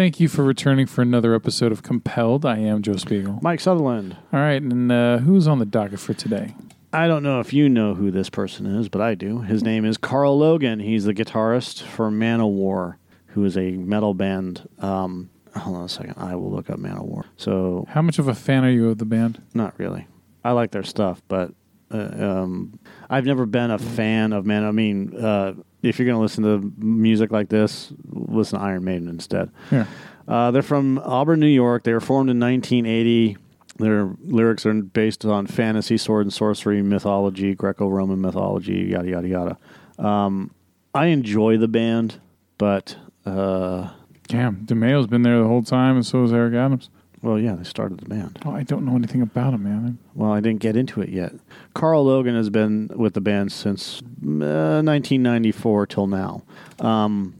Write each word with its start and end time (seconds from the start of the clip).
Thank 0.00 0.18
you 0.18 0.28
for 0.28 0.42
returning 0.42 0.86
for 0.86 1.02
another 1.02 1.34
episode 1.34 1.72
of 1.72 1.82
Compelled. 1.82 2.46
I 2.46 2.56
am 2.56 2.80
Joe 2.80 2.96
Spiegel. 2.96 3.38
Mike 3.42 3.60
Sutherland. 3.60 4.16
All 4.32 4.40
right, 4.40 4.62
and 4.62 4.90
uh, 4.90 5.18
who's 5.18 5.46
on 5.46 5.58
the 5.58 5.66
docket 5.66 6.00
for 6.00 6.14
today? 6.14 6.54
I 6.90 7.06
don't 7.06 7.22
know 7.22 7.38
if 7.40 7.52
you 7.52 7.68
know 7.68 7.94
who 7.94 8.10
this 8.10 8.30
person 8.30 8.64
is, 8.64 8.88
but 8.88 9.02
I 9.02 9.14
do. 9.14 9.42
His 9.42 9.62
name 9.62 9.84
is 9.84 9.98
Karl 9.98 10.38
Logan. 10.38 10.80
He's 10.80 11.04
the 11.04 11.12
guitarist 11.12 11.82
for 11.82 12.10
Manowar, 12.10 12.96
who 13.26 13.44
is 13.44 13.58
a 13.58 13.72
metal 13.72 14.14
band. 14.14 14.66
Um, 14.78 15.28
hold 15.54 15.76
on 15.76 15.84
a 15.84 15.88
second. 15.90 16.14
I 16.16 16.34
will 16.34 16.50
look 16.50 16.70
up 16.70 16.78
Manowar. 16.78 17.24
So, 17.36 17.84
How 17.90 18.00
much 18.00 18.18
of 18.18 18.26
a 18.26 18.34
fan 18.34 18.64
are 18.64 18.70
you 18.70 18.88
of 18.88 18.96
the 18.96 19.04
band? 19.04 19.42
not 19.52 19.78
really. 19.78 20.06
I 20.42 20.52
like 20.52 20.70
their 20.70 20.82
stuff, 20.82 21.20
but 21.28 21.52
um, 21.90 22.78
I've 23.08 23.24
never 23.24 23.46
been 23.46 23.70
a 23.70 23.78
fan 23.78 24.32
of 24.32 24.46
Man. 24.46 24.64
I 24.64 24.70
mean, 24.70 25.16
uh, 25.16 25.54
if 25.82 25.98
you're 25.98 26.06
going 26.06 26.16
to 26.16 26.22
listen 26.22 26.44
to 26.44 26.72
music 26.84 27.30
like 27.30 27.48
this, 27.48 27.92
listen 28.10 28.58
to 28.58 28.64
Iron 28.64 28.84
Maiden 28.84 29.08
instead. 29.08 29.50
Here. 29.70 29.88
Uh, 30.28 30.50
they're 30.50 30.62
from 30.62 30.98
Auburn, 30.98 31.40
New 31.40 31.46
York. 31.46 31.82
They 31.84 31.92
were 31.92 32.00
formed 32.00 32.30
in 32.30 32.38
1980. 32.38 33.36
Their 33.78 34.10
lyrics 34.22 34.66
are 34.66 34.74
based 34.74 35.24
on 35.24 35.46
fantasy, 35.46 35.96
sword 35.96 36.26
and 36.26 36.32
sorcery, 36.32 36.82
mythology, 36.82 37.54
Greco-Roman 37.54 38.20
mythology, 38.20 38.88
yada 38.90 39.08
yada 39.08 39.28
yada. 39.28 39.58
Um, 39.98 40.52
I 40.94 41.06
enjoy 41.06 41.56
the 41.56 41.68
band, 41.68 42.20
but 42.58 42.96
uh, 43.24 43.90
Damn, 44.30 44.64
DeMaio's 44.64 45.08
been 45.08 45.22
there 45.22 45.40
the 45.40 45.48
whole 45.48 45.64
time, 45.64 45.96
and 45.96 46.06
so 46.06 46.22
is 46.22 46.32
Eric 46.32 46.54
Adams. 46.54 46.88
Well, 47.22 47.38
yeah, 47.38 47.54
they 47.54 47.64
started 47.64 47.98
the 48.00 48.08
band. 48.08 48.38
Oh, 48.46 48.52
I 48.52 48.62
don't 48.62 48.86
know 48.86 48.96
anything 48.96 49.20
about 49.20 49.52
him, 49.52 49.64
man. 49.64 49.98
Well, 50.14 50.32
I 50.32 50.40
didn't 50.40 50.60
get 50.60 50.74
into 50.74 51.02
it 51.02 51.10
yet. 51.10 51.32
Karl 51.74 52.04
Logan 52.04 52.34
has 52.34 52.48
been 52.48 52.90
with 52.96 53.12
the 53.12 53.20
band 53.20 53.52
since 53.52 54.00
uh, 54.00 54.80
1994 54.82 55.86
till 55.86 56.06
now. 56.06 56.42
Um, 56.78 57.34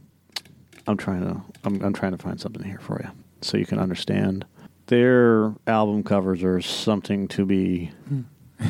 I'm 0.87 0.97
trying 0.97 1.21
to 1.21 1.41
I'm, 1.63 1.81
I'm 1.83 1.93
trying 1.93 2.11
to 2.11 2.17
find 2.19 2.39
something 2.39 2.63
here 2.63 2.79
for 2.79 3.01
you 3.03 3.09
so 3.41 3.57
you 3.57 3.65
can 3.65 3.79
understand. 3.79 4.45
Their 4.87 5.53
album 5.67 6.03
covers 6.03 6.43
are 6.43 6.61
something 6.61 7.27
to 7.29 7.45
be. 7.45 7.91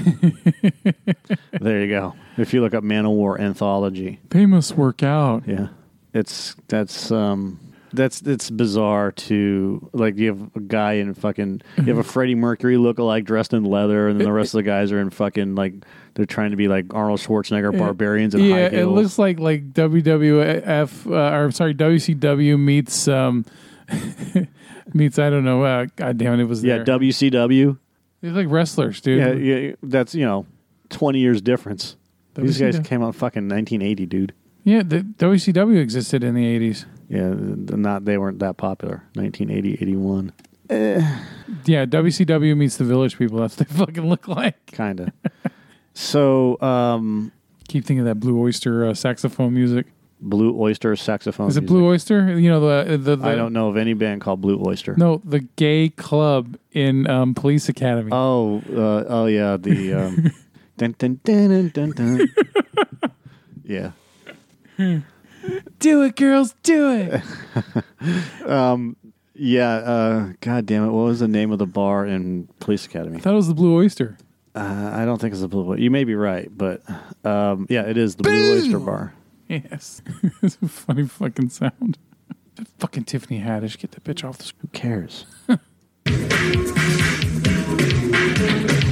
there 1.59 1.81
you 1.81 1.87
go. 1.89 2.15
If 2.37 2.53
you 2.53 2.61
look 2.61 2.73
up 2.73 2.83
Manowar 2.83 3.39
Anthology, 3.39 4.19
They 4.29 4.45
must 4.45 4.77
work 4.77 5.03
out. 5.03 5.43
yeah, 5.47 5.67
it's 6.13 6.55
that's 6.67 7.11
um 7.11 7.59
that's 7.93 8.21
it's 8.21 8.49
bizarre 8.49 9.11
to 9.11 9.89
like 9.93 10.17
you 10.17 10.27
have 10.27 10.55
a 10.55 10.59
guy 10.59 10.93
in 10.93 11.13
fucking 11.13 11.61
you 11.77 11.83
have 11.85 11.97
a 11.97 12.03
Freddie 12.11 12.35
Mercury 12.35 12.75
lookalike 12.75 13.25
dressed 13.25 13.53
in 13.53 13.63
leather, 13.63 14.07
and 14.07 14.19
then 14.19 14.25
the 14.25 14.31
rest 14.31 14.53
of 14.53 14.59
the 14.59 14.63
guys 14.63 14.91
are 14.91 14.99
in 14.99 15.09
fucking 15.09 15.55
like 15.55 15.73
they're 16.13 16.25
trying 16.25 16.51
to 16.51 16.57
be 16.57 16.67
like 16.67 16.93
Arnold 16.93 17.19
Schwarzenegger 17.19 17.77
barbarians 17.77 18.35
in 18.35 18.41
yeah, 18.41 18.67
it 18.67 18.85
looks 18.85 19.17
like 19.17 19.39
like 19.39 19.73
WWF 19.73 21.11
uh, 21.11 21.35
or 21.37 21.51
sorry 21.51 21.73
WCW 21.73 22.59
meets 22.59 23.07
um 23.07 23.45
meets 24.93 25.19
I 25.19 25.29
don't 25.29 25.45
know. 25.45 25.63
Uh, 25.63 25.87
God 25.95 26.17
damn 26.17 26.39
it, 26.39 26.43
it 26.43 26.45
was 26.45 26.63
yeah, 26.63 26.79
there. 26.79 26.99
WCW. 26.99 27.77
They're 28.21 28.31
like 28.31 28.47
wrestlers, 28.49 29.01
dude. 29.01 29.19
Yeah, 29.19 29.33
yeah, 29.33 29.75
that's 29.83 30.15
you 30.15 30.25
know 30.25 30.45
twenty 30.89 31.19
years 31.19 31.41
difference. 31.41 31.97
These 32.35 32.59
guys 32.59 32.79
came 32.79 33.03
out 33.03 33.13
fucking 33.13 33.49
1980, 33.49 34.05
dude. 34.05 34.33
Yeah, 34.63 34.83
the 34.83 35.01
WCW 35.01 35.77
existed 35.77 36.23
in 36.23 36.33
the 36.33 36.45
eighties. 36.45 36.85
Yeah, 37.11 37.33
not 37.35 38.05
they 38.05 38.17
weren't 38.17 38.39
that 38.39 38.55
popular. 38.55 39.03
1980, 39.15 39.73
81, 39.81 40.31
Yeah, 40.69 41.85
WCW 41.85 42.55
meets 42.55 42.77
the 42.77 42.85
Village 42.85 43.17
People. 43.17 43.39
That's 43.39 43.59
what 43.59 43.67
they 43.67 43.75
fucking 43.85 44.07
look 44.07 44.29
like. 44.29 44.71
kind 44.71 45.01
of. 45.01 45.09
so, 45.93 46.59
um, 46.61 47.33
Keep 47.67 47.85
thinking 47.85 47.99
of 47.99 48.05
that 48.05 48.19
Blue 48.21 48.39
Oyster 48.41 48.85
uh, 48.85 48.93
saxophone 48.93 49.53
music. 49.53 49.87
Blue 50.21 50.57
Oyster 50.57 50.95
saxophone. 50.95 51.49
Is 51.49 51.57
it. 51.57 51.65
Blue 51.65 51.85
Oyster? 51.85 52.39
You 52.39 52.49
know 52.49 52.85
the 52.85 52.97
the, 52.97 53.15
the 53.15 53.27
I 53.27 53.35
don't 53.35 53.53
know 53.53 53.69
of 53.69 53.75
any 53.77 53.93
band 53.93 54.21
called 54.21 54.39
Blue 54.39 54.61
Oyster. 54.65 54.95
No, 54.95 55.21
the 55.25 55.39
gay 55.39 55.89
club 55.89 56.57
in 56.71 57.09
um, 57.09 57.33
Police 57.33 57.69
Academy. 57.69 58.09
Oh, 58.13 58.61
uh, 58.71 59.03
oh 59.07 59.25
yeah, 59.25 59.57
the 59.57 59.93
um, 59.93 60.31
dun, 60.77 60.95
dun, 60.97 61.19
dun, 61.23 61.69
dun, 61.69 61.91
dun, 61.91 61.91
dun. 61.91 63.11
yeah. 64.77 64.99
Do 65.79 66.03
it, 66.03 66.15
girls, 66.15 66.55
do 66.63 66.91
it. 66.91 67.21
Yeah, 69.43 69.73
uh, 69.73 70.33
god 70.41 70.67
damn 70.67 70.83
it! 70.85 70.91
What 70.91 71.05
was 71.05 71.19
the 71.19 71.27
name 71.27 71.51
of 71.51 71.57
the 71.57 71.65
bar 71.65 72.05
in 72.05 72.47
Police 72.59 72.85
Academy? 72.85 73.17
I 73.17 73.21
thought 73.21 73.33
it 73.33 73.37
was 73.37 73.47
the 73.47 73.55
Blue 73.55 73.75
Oyster. 73.75 74.15
Uh, 74.53 74.91
I 74.93 75.03
don't 75.03 75.19
think 75.19 75.31
it's 75.31 75.41
the 75.41 75.47
Blue. 75.47 75.67
Oyster. 75.67 75.81
You 75.81 75.89
may 75.89 76.03
be 76.03 76.13
right, 76.13 76.47
but 76.55 76.83
um, 77.25 77.65
yeah, 77.67 77.81
it 77.81 77.97
is 77.97 78.17
the 78.17 78.23
Blue 78.23 78.53
Oyster 78.53 78.77
Bar. 78.77 79.15
Yes, 79.47 80.03
it's 80.43 80.59
a 80.61 80.67
funny 80.67 81.07
fucking 81.07 81.49
sound. 81.49 81.97
That 82.57 82.67
fucking 82.77 83.05
Tiffany 83.05 83.39
Haddish, 83.41 83.79
get 83.79 83.93
the 83.93 84.01
bitch 84.01 84.23
off 84.23 84.37
the. 84.37 84.51
Who 84.61 84.67
cares? 84.67 85.25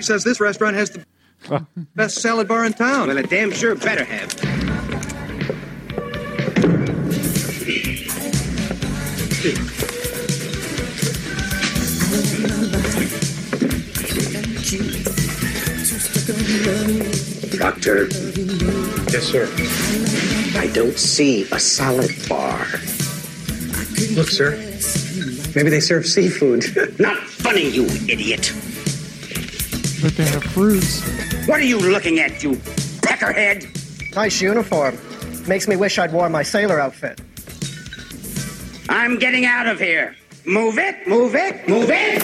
he 0.00 0.04
says 0.04 0.24
this 0.24 0.40
restaurant 0.40 0.74
has 0.76 0.88
the 0.88 1.66
best 1.94 2.22
salad 2.22 2.48
bar 2.48 2.64
in 2.64 2.72
town. 2.72 3.08
Well, 3.08 3.18
it 3.18 3.28
damn 3.28 3.52
sure 3.52 3.74
better 3.74 4.02
have. 4.02 4.30
Doctor, 17.58 18.08
Yes, 19.12 19.24
sir. 19.24 19.50
I 20.58 20.66
don't 20.72 20.98
see 20.98 21.42
a 21.52 21.60
salad 21.60 22.10
bar. 22.26 22.66
Look, 24.14 24.28
sir. 24.30 24.56
Maybe 25.54 25.68
they 25.68 25.80
serve 25.80 26.06
seafood. 26.06 26.64
Not 26.98 27.18
funny, 27.18 27.68
you 27.68 27.84
idiot. 28.08 28.54
But 30.02 30.16
they 30.16 30.24
have 30.24 30.44
fruits. 30.44 31.02
What 31.46 31.60
are 31.60 31.64
you 31.64 31.78
looking 31.78 32.20
at, 32.20 32.42
you 32.42 32.52
peckerhead? 33.02 33.66
Nice 34.14 34.40
uniform. 34.40 34.98
Makes 35.46 35.68
me 35.68 35.76
wish 35.76 35.98
I'd 35.98 36.12
worn 36.12 36.32
my 36.32 36.42
sailor 36.42 36.80
outfit. 36.80 37.20
I'm 38.88 39.18
getting 39.18 39.44
out 39.44 39.66
of 39.66 39.78
here. 39.78 40.16
Move 40.46 40.78
it, 40.78 41.06
move 41.06 41.34
it, 41.34 41.68
move 41.68 41.90
it. 41.90 42.22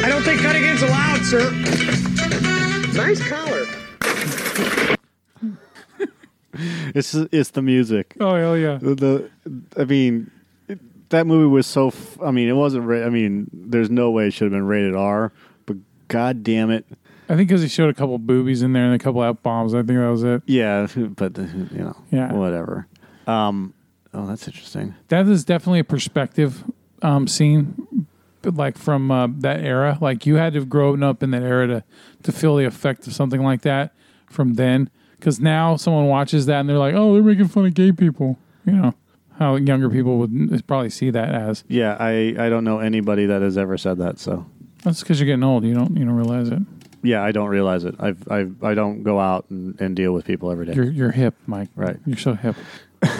I 0.00 0.08
don't 0.08 0.22
think 0.22 0.40
cutting 0.42 0.64
in's 0.64 0.82
allowed, 0.82 1.24
sir. 1.24 1.50
Nice 2.94 3.26
collar. 3.28 3.66
It's 6.94 7.14
it's 7.14 7.50
the 7.50 7.62
music. 7.62 8.16
Oh 8.20 8.34
hell 8.34 8.56
yeah! 8.56 8.78
The, 8.78 8.94
the 8.94 9.30
I 9.76 9.84
mean, 9.84 10.30
it, 10.30 10.37
that 11.10 11.26
movie 11.26 11.46
was 11.46 11.66
so. 11.66 11.88
F- 11.88 12.20
I 12.22 12.30
mean, 12.30 12.48
it 12.48 12.52
wasn't. 12.54 12.84
Ra- 12.86 13.04
I 13.04 13.08
mean, 13.10 13.48
there's 13.52 13.90
no 13.90 14.10
way 14.10 14.26
it 14.28 14.32
should 14.32 14.44
have 14.44 14.52
been 14.52 14.66
rated 14.66 14.94
R. 14.94 15.32
But 15.66 15.76
god 16.08 16.42
damn 16.42 16.70
it, 16.70 16.86
I 17.28 17.36
think 17.36 17.48
because 17.48 17.62
he 17.62 17.68
showed 17.68 17.88
a 17.90 17.94
couple 17.94 18.18
boobies 18.18 18.62
in 18.62 18.72
there 18.72 18.84
and 18.84 18.94
a 18.94 18.98
couple 18.98 19.20
out 19.22 19.42
bombs. 19.42 19.74
I 19.74 19.78
think 19.78 19.98
that 19.98 20.08
was 20.10 20.22
it. 20.24 20.42
yeah. 20.46 20.86
But 21.16 21.38
uh, 21.38 21.42
you 21.42 21.78
know, 21.84 21.96
Yeah. 22.10 22.32
whatever. 22.32 22.86
Um. 23.26 23.74
Oh, 24.14 24.26
that's 24.26 24.46
interesting. 24.46 24.94
That 25.08 25.26
is 25.28 25.44
definitely 25.44 25.80
a 25.80 25.84
perspective 25.84 26.64
um, 27.02 27.28
scene, 27.28 28.06
but 28.42 28.54
like 28.54 28.78
from 28.78 29.10
uh, 29.10 29.28
that 29.40 29.60
era. 29.60 29.98
Like 30.00 30.24
you 30.26 30.36
had 30.36 30.54
to 30.54 30.60
have 30.60 30.68
grown 30.70 31.02
up 31.02 31.22
in 31.22 31.30
that 31.32 31.42
era 31.42 31.66
to 31.66 31.84
to 32.22 32.32
feel 32.32 32.56
the 32.56 32.64
effect 32.64 33.06
of 33.06 33.12
something 33.14 33.42
like 33.42 33.62
that 33.62 33.92
from 34.26 34.54
then. 34.54 34.88
Because 35.18 35.40
now 35.40 35.74
someone 35.76 36.06
watches 36.06 36.46
that 36.46 36.60
and 36.60 36.68
they're 36.68 36.78
like, 36.78 36.94
"Oh, 36.94 37.12
they're 37.14 37.22
making 37.22 37.48
fun 37.48 37.66
of 37.66 37.74
gay 37.74 37.92
people." 37.92 38.38
You 38.64 38.72
know 38.72 38.94
how 39.38 39.56
younger 39.56 39.88
people 39.88 40.18
would 40.18 40.66
probably 40.66 40.90
see 40.90 41.10
that 41.10 41.34
as. 41.34 41.64
Yeah, 41.68 41.96
I 41.98 42.34
I 42.38 42.48
don't 42.48 42.64
know 42.64 42.80
anybody 42.80 43.26
that 43.26 43.42
has 43.42 43.56
ever 43.56 43.78
said 43.78 43.98
that. 43.98 44.18
So 44.18 44.46
That's 44.84 45.00
because 45.00 45.20
you're 45.20 45.26
getting 45.26 45.44
old. 45.44 45.64
You 45.64 45.74
don't 45.74 45.96
you 45.96 46.04
don't 46.04 46.14
realize 46.16 46.48
it. 46.48 46.60
yeah, 47.02 47.22
I 47.22 47.32
don't 47.32 47.48
realize 47.48 47.84
it. 47.84 47.94
I've 47.98 48.26
I've 48.30 48.62
I 48.62 48.74
don't 48.74 49.02
go 49.02 49.18
out 49.20 49.46
and, 49.50 49.80
and 49.80 49.94
deal 49.96 50.12
with 50.12 50.24
people 50.24 50.50
every 50.50 50.66
day. 50.66 50.74
You're 50.74 50.90
you're 50.90 51.10
hip, 51.12 51.34
Mike. 51.46 51.68
Right. 51.76 51.96
You're 52.06 52.18
so 52.18 52.34
hip. 52.34 52.56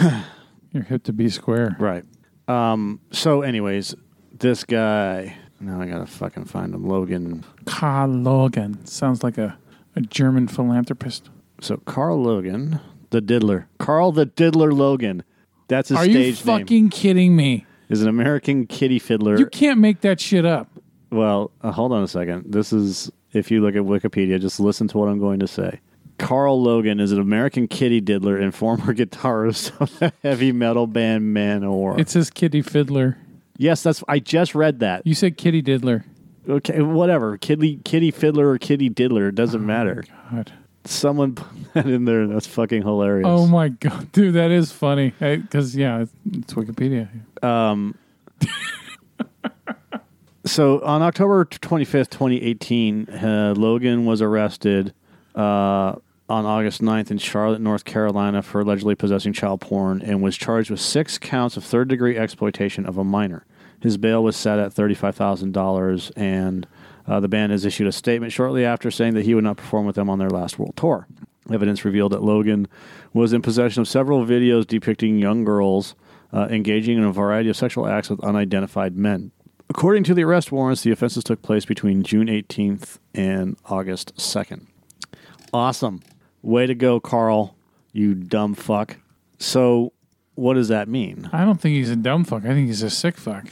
you're 0.71 0.83
hip 0.83 1.03
to 1.03 1.13
be 1.13 1.29
square. 1.29 1.75
Right. 1.79 2.03
Um, 2.47 2.99
so, 3.11 3.41
anyways, 3.43 3.93
this 4.37 4.63
guy 4.63 5.35
Now 5.59 5.81
I 5.81 5.85
gotta 5.85 6.05
fucking 6.07 6.45
find 6.45 6.73
him. 6.73 6.87
Logan. 6.87 7.43
Karl 7.65 8.09
Logan 8.09 8.85
sounds 8.85 9.23
like 9.23 9.37
a, 9.37 9.57
a 9.95 10.01
German 10.01 10.47
philanthropist. 10.47 11.29
So 11.61 11.77
Karl 11.77 12.21
Logan, 12.21 12.79
the 13.11 13.21
Diddler. 13.21 13.67
Karl 13.77 14.11
the 14.11 14.25
Diddler 14.25 14.71
Logan. 14.73 15.23
That's 15.69 15.89
his 15.89 15.97
Are 15.97 16.05
you 16.05 16.11
stage 16.33 16.45
name. 16.45 16.59
fucking 16.59 16.89
kidding 16.89 17.35
me? 17.35 17.65
Is 17.87 18.01
an 18.01 18.09
American 18.09 18.67
kitty 18.67 18.99
fiddler. 18.99 19.39
You 19.39 19.45
can't 19.47 19.79
make 19.79 20.01
that 20.01 20.19
shit 20.19 20.45
up. 20.45 20.67
Well, 21.11 21.51
uh, 21.61 21.71
hold 21.71 21.91
on 21.93 22.03
a 22.03 22.07
second. 22.07 22.51
This 22.51 22.71
is 22.73 23.09
if 23.33 23.49
you 23.49 23.61
look 23.61 23.75
at 23.75 23.81
Wikipedia, 23.83 24.39
just 24.39 24.59
listen 24.59 24.87
to 24.89 24.97
what 24.97 25.07
I'm 25.07 25.19
going 25.19 25.39
to 25.39 25.47
say. 25.47 25.79
Karl 26.19 26.61
Logan 26.61 26.99
is 26.99 27.11
an 27.13 27.19
American 27.19 27.67
kitty 27.67 28.01
diddler 28.01 28.37
and 28.37 28.53
former 28.53 28.93
guitarist 28.93 29.79
of 29.79 29.97
the 29.99 30.11
heavy 30.21 30.51
metal 30.51 30.85
band 30.85 31.35
Manowar. 31.35 31.97
It 31.97 32.09
says 32.09 32.29
Kitty 32.29 32.61
Fiddler. 32.61 33.17
yes, 33.57 33.81
that's. 33.83 34.03
I 34.07 34.19
just 34.19 34.53
read 34.53 34.79
that. 34.81 35.07
You 35.07 35.15
said 35.15 35.37
Kitty 35.37 35.61
Diddler. 35.61 36.03
Okay, 36.47 36.81
whatever. 36.81 37.37
Kitty, 37.37 37.77
kitty 37.85 38.09
fiddler 38.11 38.49
or 38.49 38.57
kitty 38.57 38.89
diddler, 38.89 39.25
it 39.27 39.29
Oh 39.29 39.31
doesn't 39.31 39.63
matter. 39.65 40.03
God. 40.31 40.51
Someone 40.85 41.35
put 41.35 41.73
that 41.73 41.85
in 41.87 42.05
there. 42.05 42.21
and 42.21 42.33
That's 42.33 42.47
fucking 42.47 42.81
hilarious. 42.83 43.27
Oh 43.27 43.47
my 43.47 43.69
god, 43.69 44.11
dude, 44.11 44.35
that 44.35 44.51
is 44.51 44.71
funny. 44.71 45.13
Because 45.19 45.75
yeah, 45.75 46.01
it's, 46.01 46.11
it's 46.31 46.53
Wikipedia. 46.53 47.09
So 50.45 50.81
on 50.83 51.03
October 51.03 51.45
25th, 51.45 52.09
2018, 52.09 53.09
uh, 53.09 53.53
Logan 53.55 54.05
was 54.05 54.19
arrested 54.19 54.93
uh, 55.35 55.93
on 56.27 56.45
August 56.45 56.81
9th 56.81 57.11
in 57.11 57.19
Charlotte, 57.19 57.61
North 57.61 57.85
Carolina 57.85 58.41
for 58.41 58.61
allegedly 58.61 58.95
possessing 58.95 59.31
child 59.31 59.61
porn 59.61 60.01
and 60.01 60.23
was 60.23 60.35
charged 60.35 60.71
with 60.71 60.79
six 60.79 61.19
counts 61.19 61.55
of 61.55 61.63
third 61.63 61.87
degree 61.87 62.17
exploitation 62.17 62.87
of 62.87 62.97
a 62.97 63.03
minor. 63.03 63.45
His 63.81 63.97
bail 63.97 64.23
was 64.23 64.35
set 64.35 64.59
at 64.59 64.73
$35,000, 64.73 66.11
and 66.15 66.67
uh, 67.07 67.19
the 67.19 67.27
band 67.27 67.51
has 67.51 67.65
issued 67.65 67.87
a 67.87 67.91
statement 67.91 68.31
shortly 68.33 68.65
after 68.65 68.91
saying 68.91 69.13
that 69.13 69.25
he 69.25 69.33
would 69.33 69.43
not 69.43 69.57
perform 69.57 69.85
with 69.85 69.95
them 69.95 70.09
on 70.09 70.19
their 70.19 70.29
last 70.29 70.59
world 70.59 70.75
tour. 70.75 71.07
Evidence 71.51 71.83
revealed 71.83 72.11
that 72.11 72.21
Logan 72.21 72.67
was 73.13 73.33
in 73.33 73.41
possession 73.41 73.81
of 73.81 73.87
several 73.87 74.25
videos 74.25 74.67
depicting 74.67 75.17
young 75.17 75.43
girls 75.43 75.95
uh, 76.31 76.47
engaging 76.51 76.97
in 76.97 77.03
a 77.03 77.11
variety 77.11 77.49
of 77.49 77.57
sexual 77.57 77.87
acts 77.87 78.09
with 78.09 78.23
unidentified 78.23 78.95
men. 78.95 79.31
According 79.69 80.03
to 80.05 80.13
the 80.13 80.23
arrest 80.23 80.51
warrants, 80.51 80.81
the 80.81 80.91
offenses 80.91 81.23
took 81.23 81.41
place 81.41 81.65
between 81.65 82.03
June 82.03 82.27
18th 82.27 82.97
and 83.13 83.57
August 83.65 84.15
2nd. 84.15 84.67
Awesome. 85.53 86.01
Way 86.41 86.67
to 86.67 86.75
go, 86.75 86.99
Karl, 86.99 87.55
you 87.91 88.13
dumb 88.13 88.55
fuck. 88.55 88.97
So, 89.37 89.93
what 90.35 90.55
does 90.55 90.67
that 90.69 90.87
mean? 90.87 91.29
I 91.33 91.45
don't 91.45 91.59
think 91.59 91.75
he's 91.75 91.89
a 91.89 91.95
dumb 91.95 92.23
fuck. 92.23 92.45
I 92.45 92.49
think 92.49 92.67
he's 92.67 92.83
a 92.83 92.89
sick 92.89 93.17
fuck. 93.17 93.45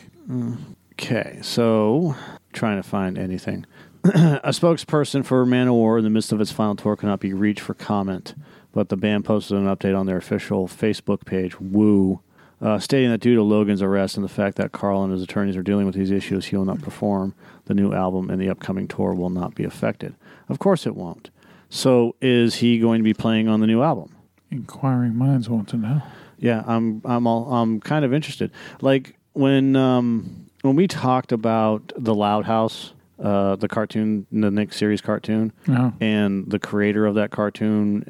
Okay, 0.94 1.40
so 1.42 2.16
trying 2.54 2.82
to 2.82 2.88
find 2.88 3.18
anything. 3.18 3.66
a 4.04 4.50
spokesperson 4.50 5.26
for 5.26 5.46
Manowar 5.46 5.98
in 5.98 6.04
the 6.04 6.10
midst 6.10 6.32
of 6.32 6.42
its 6.42 6.52
final 6.52 6.76
tour 6.76 6.96
cannot 6.96 7.20
be 7.20 7.34
reached 7.34 7.62
for 7.62 7.74
comment, 7.74 8.36
but 8.72 8.90
the 8.90 8.98
band 8.98 9.26
posted 9.26 9.58
an 9.58 9.66
update 9.66 9.98
on 9.98 10.06
their 10.06 10.18
official 10.18 10.68
Facebook 10.68 11.26
page, 11.26 11.60
Woo, 11.60 12.22
uh, 12.62 12.80
stating 12.80 13.10
that 13.10 13.20
due 13.20 13.36
to 13.36 13.44
Logan's 13.44 13.82
arrest 13.82 14.16
and 14.16 14.24
the 14.24 14.30
fact 14.30 14.58
that 14.58 14.72
Karl 14.72 15.04
and 15.04 15.12
his 15.12 15.22
attorneys 15.22 15.56
are 15.56 15.64
dealing 15.64 15.86
with 15.86 15.96
these 15.96 16.12
issues, 16.12 16.48
he 16.48 16.56
will 16.56 16.66
not 16.66 16.82
perform. 16.82 17.36
The 17.66 17.74
new 17.74 17.94
album 17.94 18.30
and 18.30 18.42
the 18.42 18.50
upcoming 18.50 18.88
tour 18.88 19.14
will 19.14 19.30
not 19.30 19.56
be 19.56 19.64
affected. 19.64 20.16
Of 20.50 20.60
course, 20.60 20.88
it 20.88 20.96
won't. 20.96 21.30
So, 21.70 22.16
is 22.22 22.56
he 22.56 22.80
going 22.80 23.00
to 23.00 23.04
be 23.04 23.14
playing 23.14 23.48
on 23.48 23.60
the 23.60 23.68
new 23.68 23.82
album? 23.82 24.16
Inquiring 24.50 25.16
minds 25.16 25.50
want 25.50 25.68
to 25.70 25.78
know. 25.78 26.02
Yeah, 26.38 26.64
I'm 26.66 27.02
I'm 27.04 27.28
all 27.28 27.52
I'm 27.54 27.82
kind 27.82 28.06
of 28.06 28.14
interested. 28.14 28.52
Like 28.80 29.17
when 29.38 29.76
um 29.76 30.46
when 30.62 30.76
we 30.76 30.88
talked 30.88 31.32
about 31.32 31.94
the 31.96 32.14
Loud 32.16 32.46
House, 32.46 32.94
uh 33.24 33.56
the 33.56 33.68
cartoon, 33.68 34.26
the 34.32 34.52
Nick 34.52 34.74
series 34.74 35.02
cartoon, 35.02 35.52
No. 35.68 35.94
and 36.02 36.50
the 36.50 36.60
creator 36.60 37.06
of 37.06 37.16
that 37.16 37.32
cartoon 37.32 38.04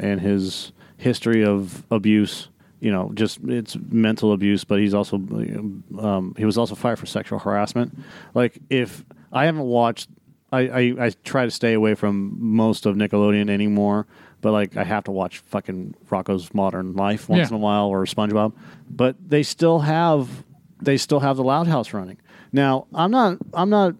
and 0.00 0.20
his 0.20 0.72
history 0.96 1.44
of 1.44 1.84
abuse, 1.90 2.48
you 2.80 2.90
know, 2.90 3.10
just 3.14 3.38
it's 3.46 3.76
mental 3.90 4.32
abuse, 4.32 4.64
but 4.64 4.78
he's 4.78 4.94
also 4.94 5.16
um 5.16 6.34
he 6.36 6.44
was 6.44 6.56
also 6.58 6.74
fired 6.74 6.98
for 6.98 7.06
sexual 7.06 7.38
harassment. 7.38 7.96
Like 8.34 8.58
if 8.70 9.04
I 9.32 9.44
haven't 9.46 9.62
watched 9.64 10.08
I, 10.52 10.60
I, 10.68 10.80
I 11.06 11.10
try 11.24 11.44
to 11.46 11.50
stay 11.50 11.72
away 11.72 11.94
from 11.96 12.36
most 12.40 12.86
of 12.86 12.94
Nickelodeon 12.94 13.50
anymore, 13.50 14.06
but 14.40 14.52
like 14.52 14.76
I 14.76 14.84
have 14.84 15.02
to 15.04 15.10
watch 15.10 15.38
fucking 15.38 15.96
Rocko's 16.08 16.54
Modern 16.54 16.94
Life 16.94 17.28
once 17.28 17.40
Yeah. 17.40 17.48
in 17.48 17.54
a 17.54 17.58
while 17.58 17.86
or 17.88 18.04
SpongeBob. 18.06 18.52
But 18.88 19.16
they 19.28 19.42
still 19.42 19.80
have 19.80 20.44
they 20.84 20.96
still 20.96 21.20
have 21.20 21.36
the 21.36 21.44
Loud 21.44 21.66
House 21.66 21.92
running. 21.92 22.18
Now 22.52 22.86
I'm 22.94 23.10
not 23.10 23.38
I'm 23.52 23.70
not 23.70 23.94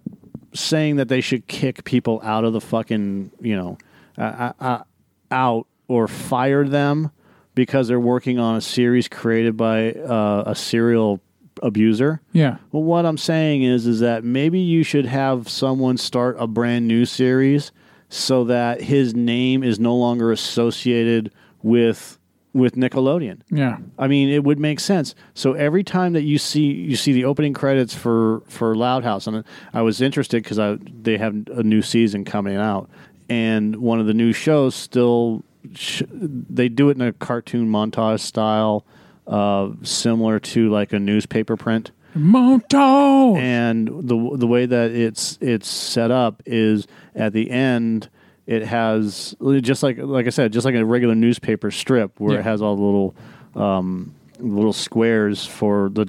saying 0.54 0.96
that 0.96 1.08
they 1.08 1.20
should 1.20 1.46
kick 1.46 1.84
people 1.84 2.20
out 2.22 2.44
of 2.44 2.52
the 2.52 2.60
fucking 2.60 3.30
you 3.40 3.56
know 3.56 3.78
uh, 4.18 4.52
uh, 4.60 4.82
out 5.30 5.66
or 5.88 6.08
fire 6.08 6.64
them 6.64 7.10
because 7.54 7.88
they're 7.88 8.00
working 8.00 8.38
on 8.38 8.56
a 8.56 8.60
series 8.60 9.08
created 9.08 9.56
by 9.56 9.92
uh, 9.92 10.44
a 10.46 10.54
serial 10.54 11.20
abuser. 11.62 12.20
Yeah. 12.32 12.56
Well, 12.72 12.82
what 12.82 13.06
I'm 13.06 13.18
saying 13.18 13.62
is, 13.62 13.86
is 13.86 14.00
that 14.00 14.24
maybe 14.24 14.58
you 14.58 14.82
should 14.82 15.06
have 15.06 15.48
someone 15.48 15.96
start 15.96 16.36
a 16.38 16.46
brand 16.46 16.88
new 16.88 17.04
series 17.04 17.70
so 18.08 18.44
that 18.44 18.80
his 18.80 19.14
name 19.14 19.62
is 19.62 19.78
no 19.78 19.94
longer 19.96 20.32
associated 20.32 21.32
with 21.62 22.18
with 22.54 22.76
Nickelodeon. 22.76 23.40
Yeah. 23.50 23.78
I 23.98 24.06
mean, 24.06 24.30
it 24.30 24.44
would 24.44 24.58
make 24.58 24.80
sense. 24.80 25.14
So 25.34 25.52
every 25.54 25.84
time 25.84 26.14
that 26.14 26.22
you 26.22 26.38
see 26.38 26.72
you 26.72 26.96
see 26.96 27.12
the 27.12 27.24
opening 27.24 27.52
credits 27.52 27.94
for 27.94 28.40
for 28.46 28.74
Loud 28.74 29.04
House, 29.04 29.26
and 29.26 29.44
I 29.74 29.82
was 29.82 30.00
interested 30.00 30.42
because 30.42 30.58
I 30.58 30.78
they 31.02 31.18
have 31.18 31.34
a 31.48 31.62
new 31.62 31.82
season 31.82 32.24
coming 32.24 32.56
out, 32.56 32.88
and 33.28 33.76
one 33.76 34.00
of 34.00 34.06
the 34.06 34.14
new 34.14 34.32
shows 34.32 34.74
still 34.74 35.44
sh- 35.74 36.02
they 36.10 36.68
do 36.68 36.88
it 36.88 36.96
in 36.96 37.02
a 37.02 37.12
cartoon 37.12 37.68
montage 37.68 38.20
style, 38.20 38.86
uh, 39.26 39.70
similar 39.82 40.38
to 40.40 40.70
like 40.70 40.92
a 40.92 40.98
newspaper 40.98 41.56
print 41.56 41.90
Montage. 42.16 43.36
and 43.38 43.88
the 43.88 44.36
the 44.36 44.46
way 44.46 44.66
that 44.66 44.92
it's 44.92 45.38
it's 45.40 45.68
set 45.68 46.10
up 46.12 46.42
is 46.46 46.86
at 47.14 47.32
the 47.32 47.50
end 47.50 48.08
it 48.46 48.64
has 48.66 49.34
just 49.62 49.82
like 49.82 49.96
like 49.98 50.26
I 50.26 50.30
said 50.30 50.52
just 50.52 50.64
like 50.64 50.74
a 50.74 50.84
regular 50.84 51.14
newspaper 51.14 51.70
strip 51.70 52.18
where 52.20 52.34
Yeah. 52.34 52.40
it 52.40 52.42
has 52.44 52.60
all 52.62 52.76
the 52.76 52.82
little 52.82 53.14
um, 53.54 54.14
little 54.38 54.72
squares 54.72 55.46
for 55.46 55.88
the 55.90 56.06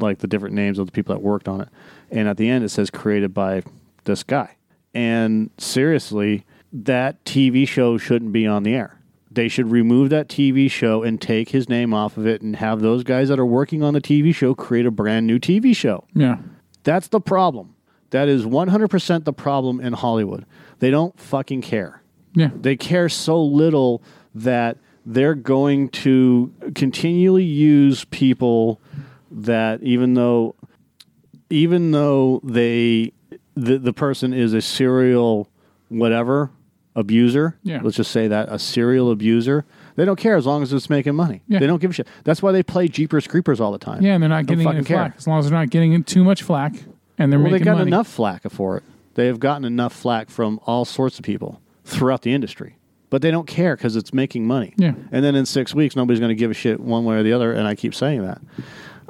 like 0.00 0.18
the 0.18 0.26
different 0.26 0.54
names 0.54 0.78
of 0.78 0.86
the 0.86 0.92
people 0.92 1.14
that 1.14 1.20
worked 1.20 1.48
on 1.48 1.60
it 1.60 1.68
and 2.10 2.26
at 2.28 2.36
the 2.36 2.48
end 2.48 2.64
it 2.64 2.70
says 2.70 2.90
created 2.90 3.32
by 3.34 3.62
this 4.04 4.22
guy 4.22 4.56
and 4.94 5.50
seriously 5.58 6.44
that 6.72 7.22
TV 7.24 7.66
show 7.68 7.98
shouldn't 7.98 8.32
be 8.32 8.46
on 8.46 8.62
the 8.62 8.74
air 8.74 8.98
they 9.30 9.48
should 9.48 9.70
remove 9.70 10.10
that 10.10 10.28
TV 10.28 10.70
show 10.70 11.02
and 11.02 11.20
take 11.20 11.50
his 11.50 11.68
name 11.68 11.94
off 11.94 12.16
of 12.16 12.26
it 12.26 12.42
and 12.42 12.56
have 12.56 12.80
those 12.80 13.02
guys 13.04 13.28
that 13.28 13.38
are 13.38 13.46
working 13.46 13.82
on 13.82 13.94
the 13.94 14.00
TV 14.00 14.34
show 14.34 14.54
create 14.54 14.84
a 14.86 14.90
brand 14.90 15.26
new 15.26 15.38
TV 15.38 15.74
show 15.76 16.04
Yeah. 16.14 16.38
that's 16.84 17.08
the 17.08 17.20
problem. 17.20 17.74
That 18.12 18.28
is 18.28 18.44
100% 18.46 19.24
the 19.24 19.32
problem 19.32 19.80
in 19.80 19.92
Hollywood. 19.94 20.46
They 20.78 20.90
don't 20.90 21.18
fucking 21.18 21.62
care. 21.62 22.02
Yeah. 22.34 22.50
They 22.54 22.76
care 22.76 23.08
so 23.08 23.42
little 23.42 24.02
that 24.34 24.78
they're 25.04 25.34
going 25.34 25.88
to 25.88 26.52
continually 26.74 27.44
use 27.44 28.04
people 28.06 28.80
that 29.30 29.82
even 29.82 30.14
though 30.14 30.54
even 31.50 31.90
though 31.90 32.40
they 32.44 33.12
the, 33.54 33.78
the 33.78 33.92
person 33.92 34.32
is 34.32 34.54
a 34.54 34.62
serial 34.62 35.48
whatever 35.88 36.50
abuser, 36.94 37.58
Yeah. 37.62 37.80
let's 37.82 37.96
just 37.96 38.10
say 38.10 38.28
that 38.28 38.48
a 38.50 38.58
serial 38.58 39.10
abuser, 39.10 39.64
they 39.96 40.04
don't 40.04 40.18
care 40.18 40.36
as 40.36 40.46
long 40.46 40.62
as 40.62 40.72
it's 40.72 40.88
making 40.90 41.14
money. 41.14 41.42
Yeah. 41.48 41.58
They 41.58 41.66
don't 41.66 41.80
give 41.80 41.90
a 41.90 41.94
shit. 41.94 42.08
That's 42.24 42.42
why 42.42 42.52
they 42.52 42.62
play 42.62 42.88
Jeepers 42.88 43.26
Creepers 43.26 43.60
all 43.60 43.72
the 43.72 43.78
time. 43.78 44.02
Yeah, 44.02 44.14
and 44.14 44.22
they're 44.22 44.28
not 44.30 44.46
Don't 44.46 44.58
getting 44.58 44.74
any 44.76 44.84
care. 44.84 45.14
As 45.16 45.26
long 45.26 45.38
as 45.38 45.48
they're 45.48 45.58
not 45.58 45.70
getting 45.70 45.92
in 45.92 46.04
too 46.04 46.24
much 46.24 46.42
flack 46.42 46.74
and 47.22 47.32
they're 47.32 47.40
Well, 47.40 47.50
they 47.52 47.58
got 47.58 47.78
money. 47.78 47.88
enough 47.88 48.06
flack 48.08 48.42
for 48.50 48.76
it. 48.78 48.82
They 49.14 49.26
have 49.26 49.40
gotten 49.40 49.64
enough 49.64 49.92
flack 49.92 50.30
from 50.30 50.58
all 50.66 50.84
sorts 50.84 51.18
of 51.18 51.24
people 51.24 51.60
throughout 51.84 52.22
the 52.22 52.32
industry, 52.32 52.76
but 53.10 53.20
they 53.22 53.30
don't 53.30 53.46
care 53.46 53.76
because 53.76 53.94
it's 53.96 54.12
making 54.14 54.46
money. 54.46 54.72
Yeah. 54.76 54.92
And 55.10 55.24
then 55.24 55.34
in 55.34 55.44
six 55.46 55.74
weeks, 55.74 55.94
nobody's 55.96 56.20
going 56.20 56.30
to 56.30 56.34
give 56.34 56.50
a 56.50 56.54
shit 56.54 56.80
one 56.80 57.04
way 57.04 57.16
or 57.16 57.22
the 57.22 57.32
other. 57.32 57.52
And 57.52 57.66
I 57.68 57.74
keep 57.74 57.94
saying 57.94 58.22
that. 58.22 58.40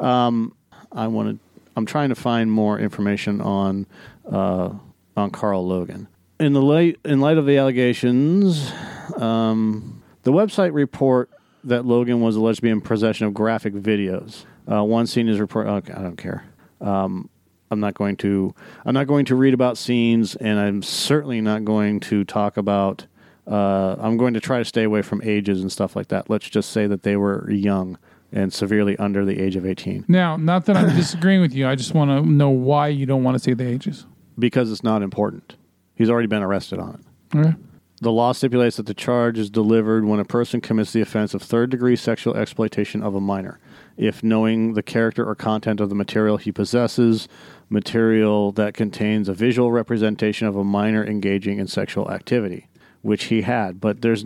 Um, 0.04 0.54
I 0.90 1.06
wanted. 1.06 1.38
I'm 1.76 1.86
trying 1.86 2.08
to 2.10 2.14
find 2.14 2.50
more 2.50 2.78
information 2.78 3.40
on 3.40 3.86
uh, 4.30 4.70
on 5.16 5.30
Karl 5.30 5.66
Logan. 5.66 6.08
In 6.40 6.52
the 6.52 6.62
light 6.62 6.98
in 7.04 7.20
light 7.20 7.38
of 7.38 7.46
the 7.46 7.56
allegations, 7.56 8.72
um, 9.16 10.02
the 10.24 10.32
website 10.32 10.72
report 10.74 11.30
that 11.64 11.86
Logan 11.86 12.20
was 12.20 12.34
alleged 12.36 12.56
to 12.56 12.62
be 12.62 12.70
in 12.70 12.80
possession 12.80 13.26
of 13.26 13.34
graphic 13.34 13.72
videos. 13.74 14.44
Uh, 14.70 14.82
one 14.82 15.06
scene 15.06 15.28
is 15.28 15.38
report. 15.40 15.66
Okay, 15.66 15.92
I 15.92 16.02
don't 16.02 16.16
care. 16.16 16.44
Um, 16.80 17.28
I'm 17.72 17.80
not 17.80 17.94
going 17.94 18.16
to. 18.18 18.54
I'm 18.84 18.94
not 18.94 19.06
going 19.06 19.24
to 19.24 19.34
read 19.34 19.54
about 19.54 19.78
scenes, 19.78 20.36
and 20.36 20.58
I'm 20.60 20.82
certainly 20.82 21.40
not 21.40 21.64
going 21.64 22.00
to 22.00 22.22
talk 22.24 22.56
about. 22.58 23.06
Uh, 23.46 23.96
I'm 23.98 24.16
going 24.18 24.34
to 24.34 24.40
try 24.40 24.58
to 24.58 24.64
stay 24.64 24.84
away 24.84 25.02
from 25.02 25.20
ages 25.24 25.62
and 25.62 25.72
stuff 25.72 25.96
like 25.96 26.08
that. 26.08 26.30
Let's 26.30 26.48
just 26.48 26.70
say 26.70 26.86
that 26.86 27.02
they 27.02 27.16
were 27.16 27.50
young 27.50 27.98
and 28.30 28.52
severely 28.52 28.96
under 28.98 29.24
the 29.24 29.40
age 29.40 29.56
of 29.56 29.66
18 29.66 30.04
Now, 30.08 30.36
not 30.36 30.64
that 30.66 30.76
I'm 30.76 30.94
disagreeing 30.96 31.40
with 31.40 31.52
you. 31.52 31.66
I 31.66 31.74
just 31.74 31.92
want 31.92 32.10
to 32.10 32.30
know 32.30 32.50
why 32.50 32.88
you 32.88 33.04
don't 33.04 33.24
want 33.24 33.34
to 33.34 33.38
say 33.38 33.52
the 33.54 33.66
ages. 33.66 34.06
because 34.38 34.70
it's 34.70 34.84
not 34.84 35.02
important. 35.02 35.56
He's 35.96 36.08
already 36.08 36.28
been 36.28 36.42
arrested 36.42 36.78
on 36.78 36.94
it. 37.34 37.36
Okay. 37.38 37.54
The 38.02 38.10
law 38.10 38.32
stipulates 38.32 38.78
that 38.78 38.86
the 38.86 38.94
charge 38.94 39.38
is 39.38 39.48
delivered 39.48 40.04
when 40.04 40.18
a 40.18 40.24
person 40.24 40.60
commits 40.60 40.92
the 40.92 41.00
offense 41.00 41.34
of 41.34 41.42
third 41.42 41.70
degree 41.70 41.94
sexual 41.94 42.36
exploitation 42.36 43.00
of 43.00 43.14
a 43.14 43.20
minor. 43.20 43.60
If 43.96 44.24
knowing 44.24 44.74
the 44.74 44.82
character 44.82 45.24
or 45.24 45.36
content 45.36 45.78
of 45.78 45.88
the 45.88 45.94
material 45.94 46.36
he 46.36 46.50
possesses, 46.50 47.28
material 47.68 48.50
that 48.52 48.74
contains 48.74 49.28
a 49.28 49.32
visual 49.32 49.70
representation 49.70 50.48
of 50.48 50.56
a 50.56 50.64
minor 50.64 51.06
engaging 51.06 51.60
in 51.60 51.68
sexual 51.68 52.10
activity, 52.10 52.66
which 53.02 53.26
he 53.26 53.42
had. 53.42 53.80
But 53.80 54.02
there's, 54.02 54.24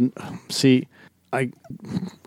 see, 0.48 0.88
I, 1.34 1.52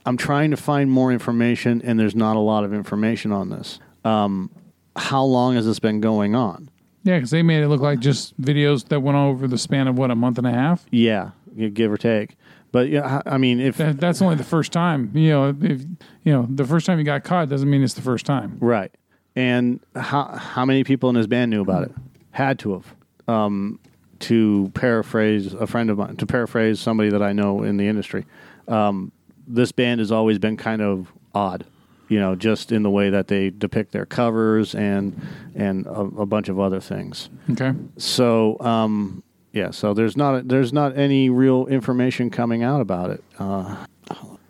I'm 0.06 0.18
trying 0.18 0.52
to 0.52 0.58
find 0.58 0.92
more 0.92 1.12
information, 1.12 1.82
and 1.84 2.00
there's 2.00 2.16
not 2.16 2.36
a 2.36 2.40
lot 2.42 2.64
of 2.64 2.76
information 2.76 3.32
on 3.32 3.50
this. 3.50 3.80
Um, 4.06 4.52
how 4.96 5.24
long 5.24 5.56
has 5.56 5.66
this 5.66 5.80
been 5.80 6.00
going 6.00 6.36
on? 6.36 6.70
Yeah, 7.04 7.18
because 7.18 7.32
they 7.32 7.44
made 7.44 7.64
it 7.64 7.70
look 7.70 7.82
like 7.82 8.00
just 8.00 8.40
videos 8.42 8.88
that 8.90 9.00
went 9.00 9.18
over 9.18 9.48
the 9.48 9.58
span 9.58 9.88
of 9.88 9.98
what 9.98 10.12
a 10.12 10.16
month 10.16 10.38
and 10.38 10.46
a 10.46 10.52
half. 10.52 10.86
Yeah, 10.92 11.32
give 11.56 11.92
or 11.92 11.98
take. 11.98 12.36
But 12.72 12.90
yeah, 12.90 13.22
I 13.26 13.38
mean, 13.38 13.60
if 13.60 13.78
That, 13.78 14.00
that's 14.00 14.22
only 14.22 14.36
the 14.36 14.44
first 14.44 14.72
time. 14.72 15.12
You 15.14 15.30
know, 15.30 15.50
if 15.62 15.82
you 16.24 16.32
know 16.32 16.48
the 16.50 16.66
first 16.66 16.86
time 16.86 17.00
you 17.00 17.04
got 17.06 17.24
caught 17.24 17.50
doesn't 17.50 17.70
mean 17.70 17.84
it's 17.84 17.96
the 17.96 18.02
first 18.02 18.26
time. 18.26 18.58
Right. 18.60 18.92
And 19.36 19.80
how 19.96 20.26
how 20.26 20.66
many 20.66 20.84
people 20.84 21.10
in 21.10 21.16
his 21.16 21.28
band 21.28 21.52
knew 21.52 21.62
about 21.62 21.84
it? 21.84 21.92
Had 22.32 22.60
to 22.60 22.74
have. 22.74 22.96
Um, 23.28 23.80
to 24.20 24.70
paraphrase 24.74 25.54
a 25.54 25.66
friend 25.66 25.90
of 25.90 25.98
mine, 25.98 26.18
to 26.18 26.26
paraphrase 26.26 26.80
somebody 26.80 27.10
that 27.10 27.22
I 27.22 27.32
know 27.32 27.64
in 27.64 27.78
the 27.78 27.88
industry, 27.88 28.26
um, 28.68 29.12
this 29.48 29.72
band 29.72 30.00
has 30.00 30.12
always 30.12 30.38
been 30.40 30.58
kind 30.58 30.82
of 30.82 31.12
odd, 31.34 31.66
you 32.10 32.20
know, 32.20 32.36
just 32.36 32.72
in 32.72 32.84
the 32.84 32.90
way 32.90 33.10
that 33.10 33.28
they 33.28 33.50
depict 33.50 33.92
their 33.92 34.06
covers 34.06 34.76
and 34.76 35.20
and 35.56 35.86
a, 35.88 36.02
a 36.02 36.26
bunch 36.26 36.50
of 36.50 36.60
other 36.60 36.80
things. 36.80 37.30
Okay. 37.52 37.74
So 37.98 38.60
um, 38.60 39.24
yeah, 39.54 39.72
so 39.72 39.94
there's 39.94 40.16
not 40.16 40.48
there's 40.48 40.72
not 40.74 40.98
any 40.98 41.30
real 41.30 41.66
information 41.68 42.30
coming 42.30 42.64
out 42.64 42.82
about 42.82 43.10
it. 43.10 43.24
Uh, 43.38 43.86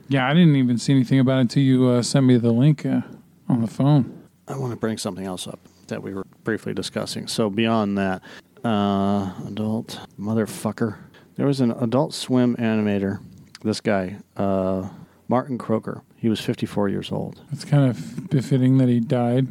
Yeah, 0.07 0.27
I 0.27 0.33
didn't 0.33 0.55
even 0.55 0.77
see 0.77 0.93
anything 0.93 1.19
about 1.19 1.37
it 1.37 1.41
until 1.41 1.63
you 1.63 1.87
uh, 1.87 2.01
sent 2.01 2.25
me 2.25 2.37
the 2.37 2.51
link 2.51 2.85
uh, 2.85 3.01
on 3.47 3.61
the 3.61 3.67
phone. 3.67 4.23
I 4.47 4.57
want 4.57 4.71
to 4.71 4.75
bring 4.77 4.97
something 4.97 5.25
else 5.25 5.47
up 5.47 5.59
that 5.87 6.01
we 6.01 6.13
were 6.13 6.25
briefly 6.43 6.73
discussing. 6.73 7.27
So 7.27 7.49
beyond 7.49 7.97
that, 7.97 8.21
uh, 8.65 9.31
adult 9.47 9.99
motherfucker. 10.19 10.97
There 11.35 11.45
was 11.45 11.61
an 11.61 11.71
Adult 11.71 12.13
Swim 12.13 12.55
animator. 12.57 13.21
This 13.63 13.79
guy, 13.79 14.17
uh, 14.35 14.89
Martin 15.27 15.57
Croker. 15.57 16.01
He 16.17 16.27
was 16.27 16.41
54 16.41 16.89
years 16.89 17.11
old. 17.11 17.41
It's 17.51 17.63
kind 17.63 17.89
of 17.89 18.29
befitting 18.29 18.77
that 18.79 18.89
he 18.89 18.99
died 18.99 19.47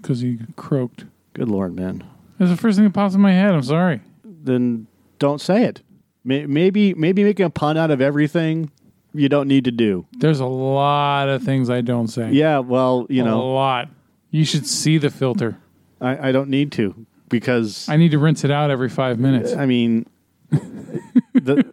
because 0.00 0.20
he 0.20 0.38
croaked. 0.56 1.04
Good 1.34 1.48
lord, 1.48 1.76
man. 1.76 2.02
That's 2.38 2.50
the 2.50 2.56
first 2.56 2.76
thing 2.76 2.84
that 2.86 2.94
pops 2.94 3.14
in 3.14 3.20
my 3.20 3.32
head. 3.32 3.54
I'm 3.54 3.62
sorry. 3.62 4.00
Then 4.42 4.86
don't 5.18 5.40
say 5.40 5.64
it. 5.64 5.82
Maybe 6.24 6.94
maybe 6.94 7.24
making 7.24 7.46
a 7.46 7.50
pun 7.50 7.76
out 7.76 7.90
of 7.90 8.00
everything 8.00 8.70
you 9.14 9.28
don't 9.28 9.48
need 9.48 9.64
to 9.64 9.70
do. 9.70 10.06
There's 10.12 10.40
a 10.40 10.46
lot 10.46 11.28
of 11.28 11.42
things 11.42 11.68
I 11.68 11.80
don't 11.80 12.08
say. 12.08 12.30
Yeah, 12.32 12.58
well, 12.58 13.06
you 13.08 13.22
know, 13.22 13.40
a 13.40 13.42
lot. 13.42 13.88
You 14.30 14.44
should 14.44 14.66
see 14.66 14.98
the 14.98 15.10
filter. 15.10 15.58
I, 16.00 16.28
I 16.28 16.32
don't 16.32 16.48
need 16.48 16.72
to 16.72 17.06
because 17.28 17.88
I 17.88 17.96
need 17.96 18.12
to 18.12 18.18
rinse 18.18 18.44
it 18.44 18.50
out 18.50 18.70
every 18.70 18.88
five 18.88 19.18
minutes. 19.18 19.52
I 19.52 19.66
mean, 19.66 20.06
the, 20.50 21.72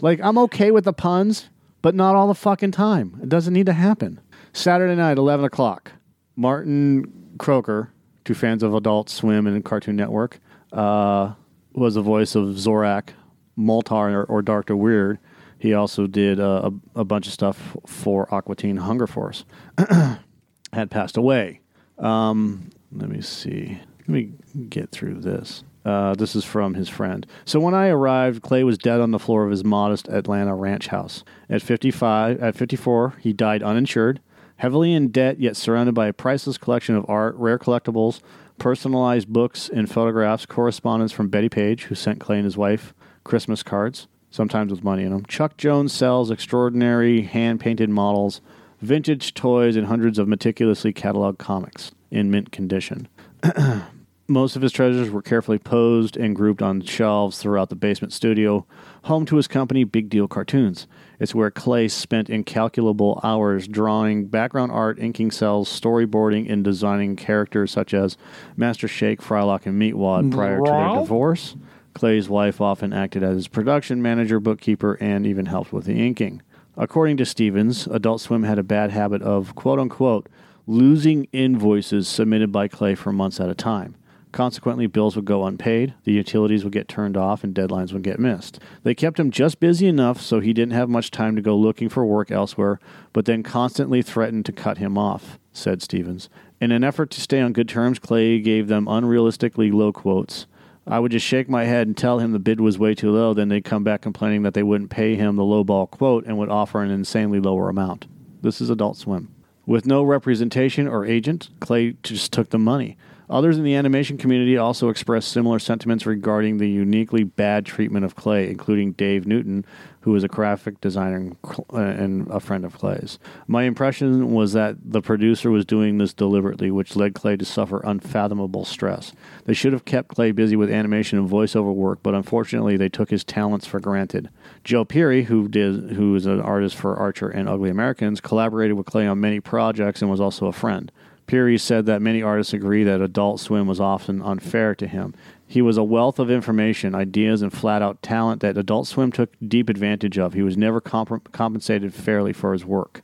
like 0.00 0.20
I'm 0.22 0.38
okay 0.38 0.70
with 0.70 0.84
the 0.84 0.92
puns, 0.92 1.48
but 1.82 1.94
not 1.94 2.14
all 2.14 2.28
the 2.28 2.34
fucking 2.34 2.72
time. 2.72 3.18
It 3.22 3.28
doesn't 3.28 3.52
need 3.52 3.66
to 3.66 3.72
happen. 3.72 4.20
Saturday 4.52 4.96
night, 4.96 5.18
eleven 5.18 5.44
o'clock. 5.44 5.92
Martin 6.36 7.34
Croker, 7.38 7.92
to 8.24 8.34
fans 8.34 8.62
of 8.62 8.74
Adult 8.74 9.10
Swim 9.10 9.46
and 9.46 9.64
Cartoon 9.64 9.96
Network, 9.96 10.40
uh, 10.72 11.34
was 11.72 11.94
the 11.94 12.02
voice 12.02 12.34
of 12.34 12.44
Zorak, 12.56 13.10
Moltar, 13.58 14.12
or, 14.12 14.24
or 14.24 14.42
Doctor 14.42 14.76
Weird. 14.76 15.18
He 15.58 15.74
also 15.74 16.06
did 16.06 16.40
uh, 16.40 16.70
a, 16.96 17.00
a 17.00 17.04
bunch 17.04 17.26
of 17.26 17.32
stuff 17.32 17.76
for 17.86 18.32
Aqua 18.34 18.56
Teen 18.56 18.78
Hunger 18.78 19.06
Force. 19.06 19.44
Had 20.72 20.90
passed 20.90 21.16
away. 21.16 21.60
Um, 21.98 22.70
let 22.92 23.08
me 23.10 23.20
see. 23.20 23.78
Let 24.00 24.08
me 24.08 24.32
get 24.68 24.90
through 24.90 25.20
this. 25.20 25.64
Uh, 25.84 26.14
this 26.14 26.36
is 26.36 26.44
from 26.44 26.74
his 26.74 26.88
friend. 26.88 27.26
So 27.44 27.58
when 27.58 27.74
I 27.74 27.88
arrived, 27.88 28.42
Clay 28.42 28.64
was 28.64 28.76
dead 28.76 29.00
on 29.00 29.12
the 29.12 29.18
floor 29.18 29.44
of 29.44 29.50
his 29.50 29.64
modest 29.64 30.08
Atlanta 30.08 30.54
ranch 30.54 30.88
house. 30.88 31.24
At 31.48 31.62
55, 31.62 32.40
at 32.42 32.54
54, 32.54 33.14
he 33.20 33.32
died 33.32 33.62
uninsured, 33.62 34.20
heavily 34.56 34.92
in 34.92 35.08
debt, 35.08 35.40
yet 35.40 35.56
surrounded 35.56 35.94
by 35.94 36.06
a 36.06 36.12
priceless 36.12 36.58
collection 36.58 36.96
of 36.96 37.08
art, 37.08 37.34
rare 37.36 37.58
collectibles, 37.58 38.20
personalized 38.60 39.26
books 39.26 39.68
and 39.68 39.90
photographs, 39.90 40.46
correspondence 40.46 41.10
from 41.10 41.28
Bettie 41.28 41.48
Page, 41.48 41.84
who 41.84 41.96
sent 41.96 42.20
Clay 42.20 42.36
and 42.36 42.44
his 42.44 42.56
wife 42.56 42.94
Christmas 43.24 43.64
cards, 43.64 44.06
sometimes 44.30 44.70
with 44.70 44.84
money 44.84 45.02
in 45.02 45.10
them. 45.10 45.24
Chuck 45.26 45.56
Jones 45.56 45.92
cels 45.92 46.30
extraordinary 46.30 47.22
hand-painted 47.22 47.90
models, 47.90 48.40
vintage 48.80 49.34
toys, 49.34 49.74
and 49.74 49.86
hundreds 49.86 50.18
of 50.18 50.28
meticulously 50.28 50.92
cataloged 50.92 51.38
comics 51.38 51.90
in 52.10 52.30
mint 52.30 52.52
condition. 52.52 53.08
Most 54.28 54.54
of 54.54 54.62
his 54.62 54.70
treasures 54.70 55.10
were 55.10 55.22
carefully 55.22 55.58
posed 55.58 56.16
and 56.16 56.36
grouped 56.36 56.62
on 56.62 56.82
shelves 56.82 57.38
throughout 57.38 57.68
the 57.68 57.74
basement 57.74 58.12
studio, 58.12 58.64
home 59.04 59.26
to 59.26 59.36
his 59.36 59.48
company, 59.48 59.82
Big 59.82 60.08
Deal 60.08 60.28
Cartoons. 60.28 60.86
It's 61.20 61.34
where 61.34 61.50
Clay 61.50 61.86
spent 61.88 62.30
incalculable 62.30 63.20
hours 63.22 63.68
drawing 63.68 64.26
background 64.26 64.72
art, 64.72 64.98
inking 64.98 65.30
cels, 65.30 65.68
storyboarding, 65.68 66.50
and 66.50 66.64
designing 66.64 67.14
characters 67.14 67.70
such 67.70 67.92
as 67.92 68.16
Master 68.56 68.88
Shake, 68.88 69.20
Frylock, 69.20 69.66
and 69.66 69.80
Meatwad 69.80 70.32
prior 70.32 70.58
to 70.58 70.70
their 70.70 71.00
divorce. 71.02 71.56
Clay's 71.92 72.28
wife 72.30 72.60
often 72.60 72.94
acted 72.94 73.22
as 73.22 73.36
his 73.36 73.48
production 73.48 74.00
manager, 74.00 74.40
bookkeeper, 74.40 74.94
and 74.94 75.26
even 75.26 75.46
helped 75.46 75.72
with 75.72 75.84
the 75.84 75.94
inking. 75.94 76.40
According 76.76 77.18
to 77.18 77.26
Stevens, 77.26 77.86
Adult 77.88 78.22
Swim 78.22 78.44
had 78.44 78.58
a 78.58 78.62
bad 78.62 78.90
habit 78.90 79.20
of, 79.20 79.54
quote 79.54 79.78
unquote, 79.78 80.26
losing 80.66 81.26
invoices 81.32 82.08
submitted 82.08 82.50
by 82.50 82.68
Clay 82.68 82.94
for 82.94 83.12
months 83.12 83.40
at 83.40 83.50
a 83.50 83.54
time. 83.54 83.94
Consequently, 84.32 84.86
bills 84.86 85.16
would 85.16 85.24
go 85.24 85.44
unpaid, 85.44 85.94
the 86.04 86.12
utilities 86.12 86.62
would 86.62 86.72
get 86.72 86.86
turned 86.86 87.16
off, 87.16 87.42
and 87.42 87.54
deadlines 87.54 87.92
would 87.92 88.02
get 88.02 88.20
missed. 88.20 88.60
They 88.84 88.94
kept 88.94 89.18
him 89.18 89.30
just 89.30 89.58
busy 89.58 89.88
enough 89.88 90.20
so 90.20 90.38
he 90.38 90.52
didn't 90.52 90.74
have 90.74 90.88
much 90.88 91.10
time 91.10 91.34
to 91.34 91.42
go 91.42 91.56
looking 91.56 91.88
for 91.88 92.04
work 92.06 92.30
elsewhere, 92.30 92.78
but 93.12 93.24
then 93.24 93.42
constantly 93.42 94.02
threatened 94.02 94.46
to 94.46 94.52
cut 94.52 94.78
him 94.78 94.96
off, 94.96 95.38
said 95.52 95.82
Stevens. 95.82 96.28
In 96.60 96.70
an 96.70 96.84
effort 96.84 97.10
to 97.10 97.20
stay 97.20 97.40
on 97.40 97.52
good 97.52 97.68
terms, 97.68 97.98
Clay 97.98 98.38
gave 98.38 98.68
them 98.68 98.86
unrealistically 98.86 99.72
low 99.72 99.92
quotes. 99.92 100.46
I 100.86 101.00
would 101.00 101.12
just 101.12 101.26
shake 101.26 101.48
my 101.48 101.64
head 101.64 101.86
and 101.86 101.96
tell 101.96 102.20
him 102.20 102.32
the 102.32 102.38
bid 102.38 102.60
was 102.60 102.78
way 102.78 102.94
too 102.94 103.10
low, 103.10 103.34
then 103.34 103.48
they'd 103.48 103.64
come 103.64 103.82
back 103.82 104.00
complaining 104.00 104.42
that 104.42 104.54
they 104.54 104.62
wouldn't 104.62 104.90
pay 104.90 105.16
him 105.16 105.36
the 105.36 105.42
lowball 105.42 105.90
quote 105.90 106.24
and 106.26 106.38
would 106.38 106.48
offer 106.48 106.82
an 106.82 106.90
insanely 106.90 107.40
lower 107.40 107.68
amount. 107.68 108.06
This 108.42 108.60
is 108.60 108.70
Adult 108.70 108.96
Swim. 108.96 109.34
With 109.66 109.86
no 109.86 110.02
representation 110.02 110.88
or 110.88 111.04
agent, 111.04 111.50
Clay 111.60 111.96
just 112.02 112.32
took 112.32 112.50
the 112.50 112.58
money. 112.58 112.96
Others 113.30 113.58
in 113.58 113.64
the 113.64 113.76
animation 113.76 114.18
community 114.18 114.56
also 114.56 114.88
expressed 114.88 115.28
similar 115.28 115.60
sentiments 115.60 116.04
regarding 116.04 116.58
the 116.58 116.68
uniquely 116.68 117.22
bad 117.22 117.64
treatment 117.64 118.04
of 118.04 118.16
Clay, 118.16 118.50
including 118.50 118.90
Dave 118.92 119.24
Newton, 119.24 119.64
who 120.00 120.16
is 120.16 120.24
a 120.24 120.28
graphic 120.28 120.80
designer 120.80 121.16
and 121.16 121.36
uh, 121.72 121.76
and 121.76 122.28
a 122.28 122.40
friend 122.40 122.64
of 122.64 122.76
Clay's. 122.76 123.20
My 123.46 123.64
impression 123.64 124.32
was 124.32 124.52
that 124.54 124.76
the 124.82 125.00
producer 125.00 125.50
was 125.50 125.64
doing 125.64 125.98
this 125.98 126.12
deliberately, 126.12 126.72
which 126.72 126.96
led 126.96 127.14
Clay 127.14 127.36
to 127.36 127.44
suffer 127.44 127.80
unfathomable 127.84 128.64
stress. 128.64 129.12
They 129.44 129.54
should 129.54 129.72
have 129.72 129.84
kept 129.84 130.08
Clay 130.08 130.32
busy 130.32 130.56
with 130.56 130.70
animation 130.70 131.18
and 131.18 131.30
voiceover 131.30 131.72
work, 131.72 132.00
but 132.02 132.14
unfortunately, 132.14 132.76
they 132.76 132.88
took 132.88 133.10
his 133.10 133.22
talents 133.22 133.66
for 133.66 133.78
granted. 133.78 134.28
Joe 134.64 134.84
Peary, 134.84 135.24
who 135.24 135.46
did, 135.46 135.92
who 135.92 136.16
is 136.16 136.26
an 136.26 136.40
artist 136.40 136.74
for 136.74 136.96
Archer 136.96 137.28
and 137.28 137.48
Ugly 137.48 137.70
Americans, 137.70 138.20
collaborated 138.20 138.76
with 138.76 138.86
Clay 138.86 139.06
on 139.06 139.20
many 139.20 139.38
projects 139.38 140.02
and 140.02 140.10
was 140.10 140.20
also 140.20 140.46
a 140.46 140.52
friend. 140.52 140.90
Peary 141.30 141.58
said 141.58 141.86
that 141.86 142.02
many 142.02 142.24
artists 142.24 142.52
agree 142.52 142.82
that 142.82 143.00
Adult 143.00 143.38
Swim 143.38 143.68
was 143.68 143.78
often 143.78 144.20
unfair 144.20 144.74
to 144.74 144.88
him. 144.88 145.14
He 145.46 145.62
was 145.62 145.76
a 145.76 145.84
wealth 145.84 146.18
of 146.18 146.28
information, 146.28 146.92
ideas, 146.92 147.40
and 147.40 147.52
flat 147.52 147.82
out 147.82 148.02
talent 148.02 148.40
that 148.40 148.58
Adult 148.58 148.88
Swim 148.88 149.12
took 149.12 149.30
deep 149.46 149.68
advantage 149.68 150.18
of. 150.18 150.32
He 150.32 150.42
was 150.42 150.56
never 150.56 150.80
comp- 150.80 151.30
compensated 151.30 151.94
fairly 151.94 152.32
for 152.32 152.52
his 152.52 152.64
work. 152.64 153.02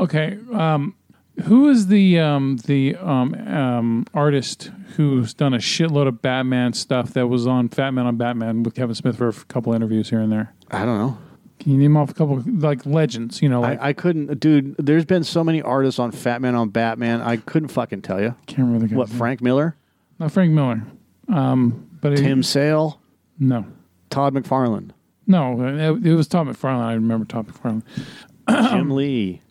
Okay. 0.00 0.38
Um, 0.52 0.96
who 1.44 1.68
is 1.68 1.86
the 1.86 2.18
um, 2.18 2.56
the 2.66 2.96
um, 2.96 3.34
um, 3.46 4.06
artist 4.12 4.72
who's 4.96 5.32
done 5.32 5.54
a 5.54 5.58
shitload 5.58 6.08
of 6.08 6.20
Batman 6.20 6.72
stuff 6.72 7.12
that 7.14 7.28
was 7.28 7.46
on 7.46 7.68
Fat 7.68 7.92
Man 7.92 8.06
on 8.06 8.16
Batman 8.16 8.64
with 8.64 8.74
Kevin 8.74 8.96
Smith 8.96 9.18
for 9.18 9.28
a 9.28 9.32
couple 9.32 9.72
interviews 9.72 10.10
here 10.10 10.20
and 10.20 10.32
there? 10.32 10.52
I 10.72 10.84
don't 10.84 10.98
know. 10.98 11.18
Can 11.60 11.72
you 11.72 11.78
name 11.78 11.96
off 11.96 12.10
a 12.10 12.14
couple 12.14 12.42
like 12.46 12.84
legends? 12.86 13.40
You 13.42 13.48
know, 13.50 13.60
like 13.60 13.80
I, 13.80 13.88
I 13.88 13.92
couldn't, 13.92 14.40
dude. 14.40 14.74
There's 14.78 15.04
been 15.04 15.22
so 15.24 15.44
many 15.44 15.60
artists 15.62 15.98
on 16.00 16.10
Fat 16.10 16.40
Man 16.40 16.54
on 16.54 16.70
Batman. 16.70 17.20
I 17.20 17.36
couldn't 17.36 17.68
fucking 17.68 18.02
tell 18.02 18.20
you. 18.20 18.34
can't 18.46 18.60
remember 18.60 18.80
the 18.80 18.88
guy's 18.88 18.96
What 18.96 19.08
name. 19.10 19.18
Frank 19.18 19.40
Miller, 19.42 19.76
Not 20.18 20.32
Frank 20.32 20.52
Miller. 20.52 20.82
Um, 21.28 21.86
but 22.00 22.18
he- 22.18 22.24
Tim 22.24 22.42
Sale, 22.42 23.00
no, 23.38 23.66
Todd 24.08 24.34
McFarlane, 24.34 24.90
no, 25.26 25.62
it, 25.96 26.04
it 26.06 26.14
was 26.14 26.26
Todd 26.26 26.48
McFarlane. 26.48 26.80
I 26.80 26.94
remember 26.94 27.24
Todd 27.26 27.46
McFarlane. 27.46 27.82
Jim 28.70 28.90
Lee. 28.90 29.42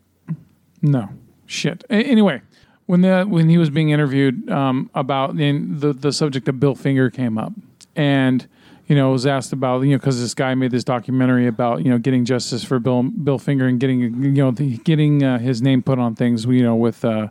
No 0.81 1.09
shit. 1.45 1.83
A- 1.89 1.93
anyway, 1.93 2.41
when 2.87 3.01
the 3.01 3.23
when 3.23 3.49
he 3.49 3.57
was 3.57 3.69
being 3.69 3.89
interviewed 3.91 4.49
um, 4.49 4.89
about 4.95 5.37
the 5.37 5.95
the 5.97 6.11
subject 6.11 6.47
of 6.49 6.59
Bill 6.59 6.75
Finger 6.75 7.09
came 7.09 7.37
up, 7.37 7.53
and 7.95 8.47
you 8.89 8.95
know 8.95 9.11
was 9.11 9.25
asked 9.25 9.53
about 9.53 9.81
you 9.83 9.91
know 9.91 9.97
because 9.97 10.19
this 10.19 10.33
guy 10.33 10.53
made 10.55 10.71
this 10.71 10.83
documentary 10.83 11.47
about 11.47 11.85
you 11.85 11.89
know 11.89 11.97
getting 11.97 12.25
justice 12.25 12.63
for 12.65 12.79
Bill 12.79 13.03
Bill 13.03 13.39
Finger 13.39 13.67
and 13.67 13.79
getting 13.79 14.01
you 14.01 14.31
know 14.31 14.51
the, 14.51 14.77
getting 14.79 15.23
uh, 15.23 15.39
his 15.39 15.61
name 15.61 15.81
put 15.81 15.99
on 15.99 16.15
things 16.15 16.43
you 16.43 16.63
know 16.63 16.75
with. 16.75 17.05
Uh, 17.05 17.29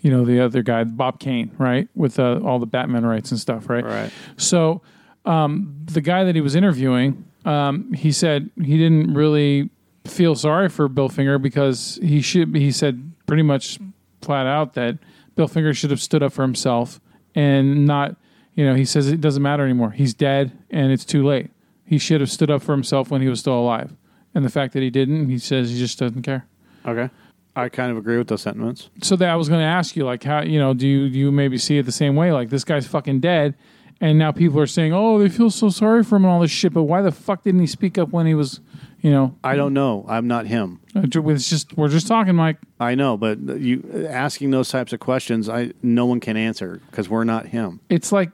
you 0.00 0.12
know 0.12 0.24
the 0.24 0.38
other 0.38 0.62
guy, 0.62 0.84
Bob 0.84 1.18
Kane, 1.18 1.50
right, 1.58 1.88
with 1.96 2.20
uh, 2.20 2.38
all 2.44 2.60
the 2.60 2.66
Batman 2.66 3.04
rights 3.04 3.32
and 3.32 3.40
stuff, 3.40 3.68
right? 3.68 3.84
Right. 3.84 4.12
So 4.36 4.80
um, 5.24 5.74
the 5.86 6.00
guy 6.00 6.24
that 6.24 6.34
he 6.34 6.40
was 6.40 6.54
interviewing, 6.54 7.24
um, 7.44 7.92
he 7.92 8.12
said 8.12 8.50
he 8.56 8.78
didn't 8.78 9.14
really 9.14 9.70
feel 10.04 10.34
sorry 10.34 10.68
for 10.68 10.88
Bill 10.88 11.08
Finger 11.08 11.38
because 11.38 11.98
he 12.00 12.20
should. 12.20 12.54
He 12.54 12.70
said 12.70 13.12
pretty 13.26 13.42
much 13.42 13.78
flat 14.22 14.46
out 14.46 14.74
that 14.74 14.98
Bill 15.34 15.48
Finger 15.48 15.74
should 15.74 15.90
have 15.90 16.00
stood 16.00 16.22
up 16.22 16.32
for 16.32 16.42
himself 16.42 17.00
and 17.34 17.86
not. 17.86 18.16
You 18.58 18.66
know, 18.66 18.74
he 18.74 18.84
says 18.84 19.06
it 19.06 19.20
doesn't 19.20 19.40
matter 19.40 19.62
anymore. 19.62 19.92
He's 19.92 20.14
dead 20.14 20.50
and 20.68 20.90
it's 20.90 21.04
too 21.04 21.24
late. 21.24 21.52
He 21.84 21.96
should 21.96 22.20
have 22.20 22.28
stood 22.28 22.50
up 22.50 22.60
for 22.60 22.72
himself 22.72 23.08
when 23.08 23.22
he 23.22 23.28
was 23.28 23.38
still 23.38 23.56
alive. 23.56 23.92
And 24.34 24.44
the 24.44 24.50
fact 24.50 24.72
that 24.72 24.82
he 24.82 24.90
didn't, 24.90 25.28
he 25.28 25.38
says 25.38 25.70
he 25.70 25.78
just 25.78 25.96
doesn't 25.96 26.22
care. 26.22 26.44
Okay. 26.84 27.08
I 27.54 27.68
kind 27.68 27.92
of 27.92 27.96
agree 27.96 28.18
with 28.18 28.26
those 28.26 28.42
sentiments. 28.42 28.90
So 29.00 29.14
that 29.14 29.28
I 29.28 29.36
was 29.36 29.48
going 29.48 29.60
to 29.60 29.64
ask 29.64 29.94
you, 29.94 30.04
like, 30.04 30.24
how 30.24 30.42
you 30.42 30.58
know, 30.58 30.74
do 30.74 30.88
you 30.88 31.08
do 31.08 31.16
you 31.16 31.30
maybe 31.30 31.56
see 31.56 31.78
it 31.78 31.86
the 31.86 31.92
same 31.92 32.16
way? 32.16 32.32
Like, 32.32 32.50
this 32.50 32.64
guy's 32.64 32.86
fucking 32.86 33.20
dead, 33.20 33.54
and 34.00 34.18
now 34.18 34.32
people 34.32 34.60
are 34.60 34.66
saying, 34.66 34.92
oh, 34.92 35.18
they 35.18 35.28
feel 35.28 35.50
so 35.50 35.68
sorry 35.68 36.04
for 36.04 36.16
him 36.16 36.24
and 36.24 36.32
all 36.32 36.40
this 36.40 36.50
shit. 36.50 36.72
But 36.72 36.84
why 36.84 37.02
the 37.02 37.12
fuck 37.12 37.44
didn't 37.44 37.60
he 37.60 37.66
speak 37.66 37.96
up 37.98 38.10
when 38.10 38.26
he 38.26 38.34
was, 38.34 38.60
you 39.00 39.10
know? 39.10 39.36
I 39.42 39.56
don't 39.56 39.74
know. 39.74 40.04
I'm 40.08 40.28
not 40.28 40.46
him. 40.46 40.80
Uh, 40.94 41.02
it's 41.04 41.50
just 41.50 41.76
we're 41.76 41.88
just 41.88 42.06
talking, 42.06 42.36
Mike. 42.36 42.58
I 42.78 42.94
know, 42.94 43.16
but 43.16 43.38
uh, 43.48 43.54
you 43.54 44.06
asking 44.08 44.50
those 44.50 44.68
types 44.68 44.92
of 44.92 45.00
questions, 45.00 45.48
I 45.48 45.72
no 45.82 46.06
one 46.06 46.20
can 46.20 46.36
answer 46.36 46.80
because 46.90 47.08
we're 47.08 47.24
not 47.24 47.46
him. 47.46 47.80
It's 47.88 48.12
like 48.12 48.30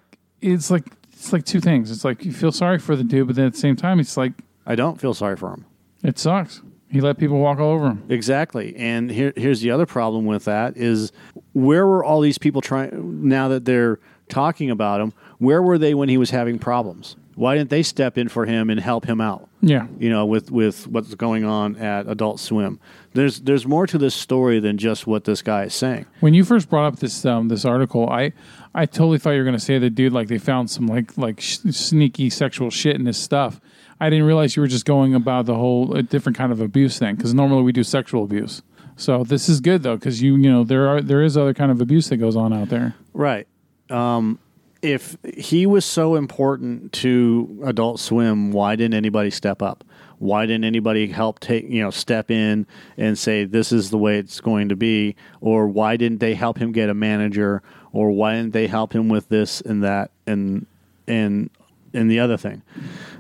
it's 0.53 0.71
like 0.71 0.85
it's 1.13 1.33
like 1.33 1.45
two 1.45 1.61
things. 1.61 1.91
It's 1.91 2.05
like 2.05 2.25
you 2.25 2.33
feel 2.33 2.53
sorry 2.53 2.79
for 2.79 2.97
the 2.97 3.05
dude, 3.05 3.27
but 3.27 3.37
then 3.37 3.47
at 3.47 3.53
the 3.55 3.59
same 3.59 3.77
time, 3.77 3.99
it's 4.01 4.17
like 4.17 4.33
I 4.67 4.75
don't 4.75 5.01
feel 5.01 5.15
sorry 5.15 5.37
for 5.37 5.51
him. 5.51 5.65
it 6.03 6.19
sucks. 6.19 6.63
He 6.91 7.01
let 7.01 7.19
people 7.19 7.39
walk 7.41 7.59
all 7.59 7.73
over 7.73 7.87
him. 7.89 8.05
Exactly. 8.09 8.77
And 8.77 9.11
here, 9.11 9.33
here's 9.37 9.61
the 9.61 9.73
other 9.73 9.85
problem 9.85 10.27
with 10.27 10.45
that 10.45 10.77
is 10.77 11.11
where 11.53 11.85
were 11.87 12.05
all 12.05 12.21
these 12.21 12.39
people 12.39 12.61
trying 12.61 13.29
now 13.29 13.49
that 13.49 13.65
they're 13.65 13.99
talking 14.29 14.71
about 14.71 15.01
him? 15.01 15.13
Where 15.39 15.61
were 15.61 15.77
they 15.77 15.95
when 15.95 16.09
he 16.09 16.17
was 16.19 16.31
having 16.31 16.59
problems? 16.61 17.17
Why 17.35 17.57
didn't 17.57 17.71
they 17.71 17.83
step 17.83 18.17
in 18.17 18.29
for 18.29 18.47
him 18.47 18.71
and 18.71 18.79
help 18.79 19.07
him 19.07 19.21
out? 19.21 19.49
Yeah, 19.61 19.89
You 19.99 20.09
know, 20.09 20.25
with, 20.25 20.53
with 20.53 20.87
what's 20.87 21.13
going 21.17 21.45
on 21.45 21.75
at 21.77 22.07
Adult 22.07 22.39
Swim. 22.39 22.79
There's 23.15 23.41
there's 23.41 23.67
more 23.67 23.87
to 23.87 23.97
this 23.97 24.15
story 24.15 24.59
than 24.59 24.77
just 24.77 25.07
what 25.07 25.25
this 25.25 25.41
guy 25.41 25.65
is 25.65 25.75
saying. 25.75 26.07
when 26.21 26.35
you 26.35 26.45
first 26.45 26.69
brought 26.69 26.85
up 26.87 26.99
this 26.99 27.25
um, 27.25 27.49
this 27.49 27.65
article, 27.65 28.11
I 28.11 28.33
I 28.75 28.87
totally 28.87 29.19
thought 29.19 29.31
you 29.31 29.39
were 29.39 29.45
going 29.45 29.57
to 29.57 29.65
say 29.65 29.79
that 29.79 29.91
dude 29.91 30.13
like 30.13 30.29
they 30.29 30.39
found 30.39 30.69
some 30.69 30.89
like 30.89 31.17
like 31.17 31.41
sh- 31.41 31.59
sneaky 31.71 32.29
sexual 32.29 32.71
shit 32.71 32.97
in 32.97 33.07
his 33.07 33.17
stuff. 33.17 33.61
I 34.01 34.11
didn't 34.11 34.27
realize 34.27 34.57
you 34.57 34.63
were 34.63 34.69
just 34.69 34.85
going 34.85 35.15
about 35.15 35.47
the 35.47 35.55
whole 35.55 35.95
a 35.95 36.03
different 36.03 36.37
kind 36.37 36.51
of 36.51 36.61
abuse 36.61 36.99
thing 36.99 37.15
because 37.15 37.33
normally 37.33 37.63
we 37.63 37.73
do 37.73 37.85
sexual 37.85 38.25
abuse. 38.25 38.63
So 38.97 39.23
this 39.23 39.49
is 39.49 39.61
good 39.61 39.85
though 39.85 39.97
because 39.97 40.21
you 40.21 40.37
you 40.37 40.51
know 40.51 40.65
there 40.65 40.89
are 40.89 41.01
there 41.01 41.23
is 41.23 41.37
other 41.37 41.55
kind 41.55 41.71
of 41.71 41.81
abuse 41.81 42.09
that 42.09 42.17
goes 42.17 42.35
on 42.35 42.53
out 42.53 42.69
there. 42.69 42.95
Right. 43.13 43.47
Um, 43.91 44.41
if 44.83 45.17
he 45.37 45.67
was 45.67 45.85
so 45.85 46.15
important 46.17 46.93
to 46.93 47.63
Adult 47.65 48.01
Swim, 48.01 48.53
why 48.53 48.77
didn't 48.77 48.95
anybody 48.95 49.31
step 49.31 49.63
up? 49.63 49.83
Why 50.19 50.47
didn't 50.47 50.65
anybody 50.65 51.07
help 51.09 51.41
take 51.41 51.69
you 51.69 51.83
know 51.83 51.91
step 51.91 52.31
in 52.31 52.67
and 52.97 53.19
say 53.19 53.45
this 53.45 53.73
is 53.73 53.91
the 53.91 53.99
way 53.99 54.19
it's 54.19 54.41
going 54.41 54.69
to 54.69 54.77
be? 54.77 55.17
Or 55.41 55.67
why 55.67 55.97
didn't 55.97 56.19
they 56.19 56.35
help 56.35 56.59
him 56.59 56.73
get 56.73 56.89
a 56.89 56.95
manager? 56.95 57.63
Or 57.93 58.11
why 58.11 58.35
didn't 58.35 58.53
they 58.53 58.67
help 58.67 58.93
him 58.95 59.09
with 59.09 59.29
this 59.29 59.61
and 59.61 59.83
that 59.85 60.11
and 60.27 60.67
and 61.07 61.51
and 61.93 62.11
the 62.11 62.21
other 62.21 62.37
thing? 62.37 62.63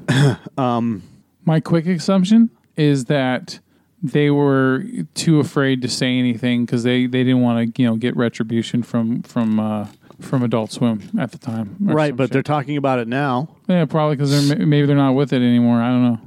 My 1.46 1.61
quick 1.61 1.87
assumption 1.87 2.50
is 2.76 3.04
that 3.07 3.61
they 4.02 4.30
were 4.30 4.85
too 5.14 5.40
afraid 5.40 5.80
to 5.83 5.88
say 5.88 6.18
anything 6.18 6.66
because 6.66 6.83
they, 6.83 7.07
they 7.07 7.24
didn't 7.24 7.40
want 7.40 7.74
to 7.74 7.83
you 7.83 7.88
know 7.88 7.96
get 7.96 8.16
retribution 8.16 8.83
from 8.83 9.22
from 9.22 9.59
uh, 9.59 9.88
from 10.20 10.42
Adult 10.42 10.72
Swim 10.72 11.02
at 11.18 11.33
the 11.33 11.38
time. 11.38 11.76
Right, 11.80 12.14
but 12.14 12.24
shit. 12.24 12.33
they're 12.33 12.42
talking 12.42 12.76
about 12.76 12.98
it 12.98 13.09
now. 13.09 13.48
yeah 13.66 13.85
probably 13.87 14.16
because 14.16 14.48
they're 14.48 14.59
maybe 14.66 14.87
they're 14.87 14.96
not 14.96 15.14
with 15.14 15.33
it 15.33 15.42
anymore. 15.42 15.80
I 15.80 15.88
don't 15.88 16.02
know. 16.02 16.20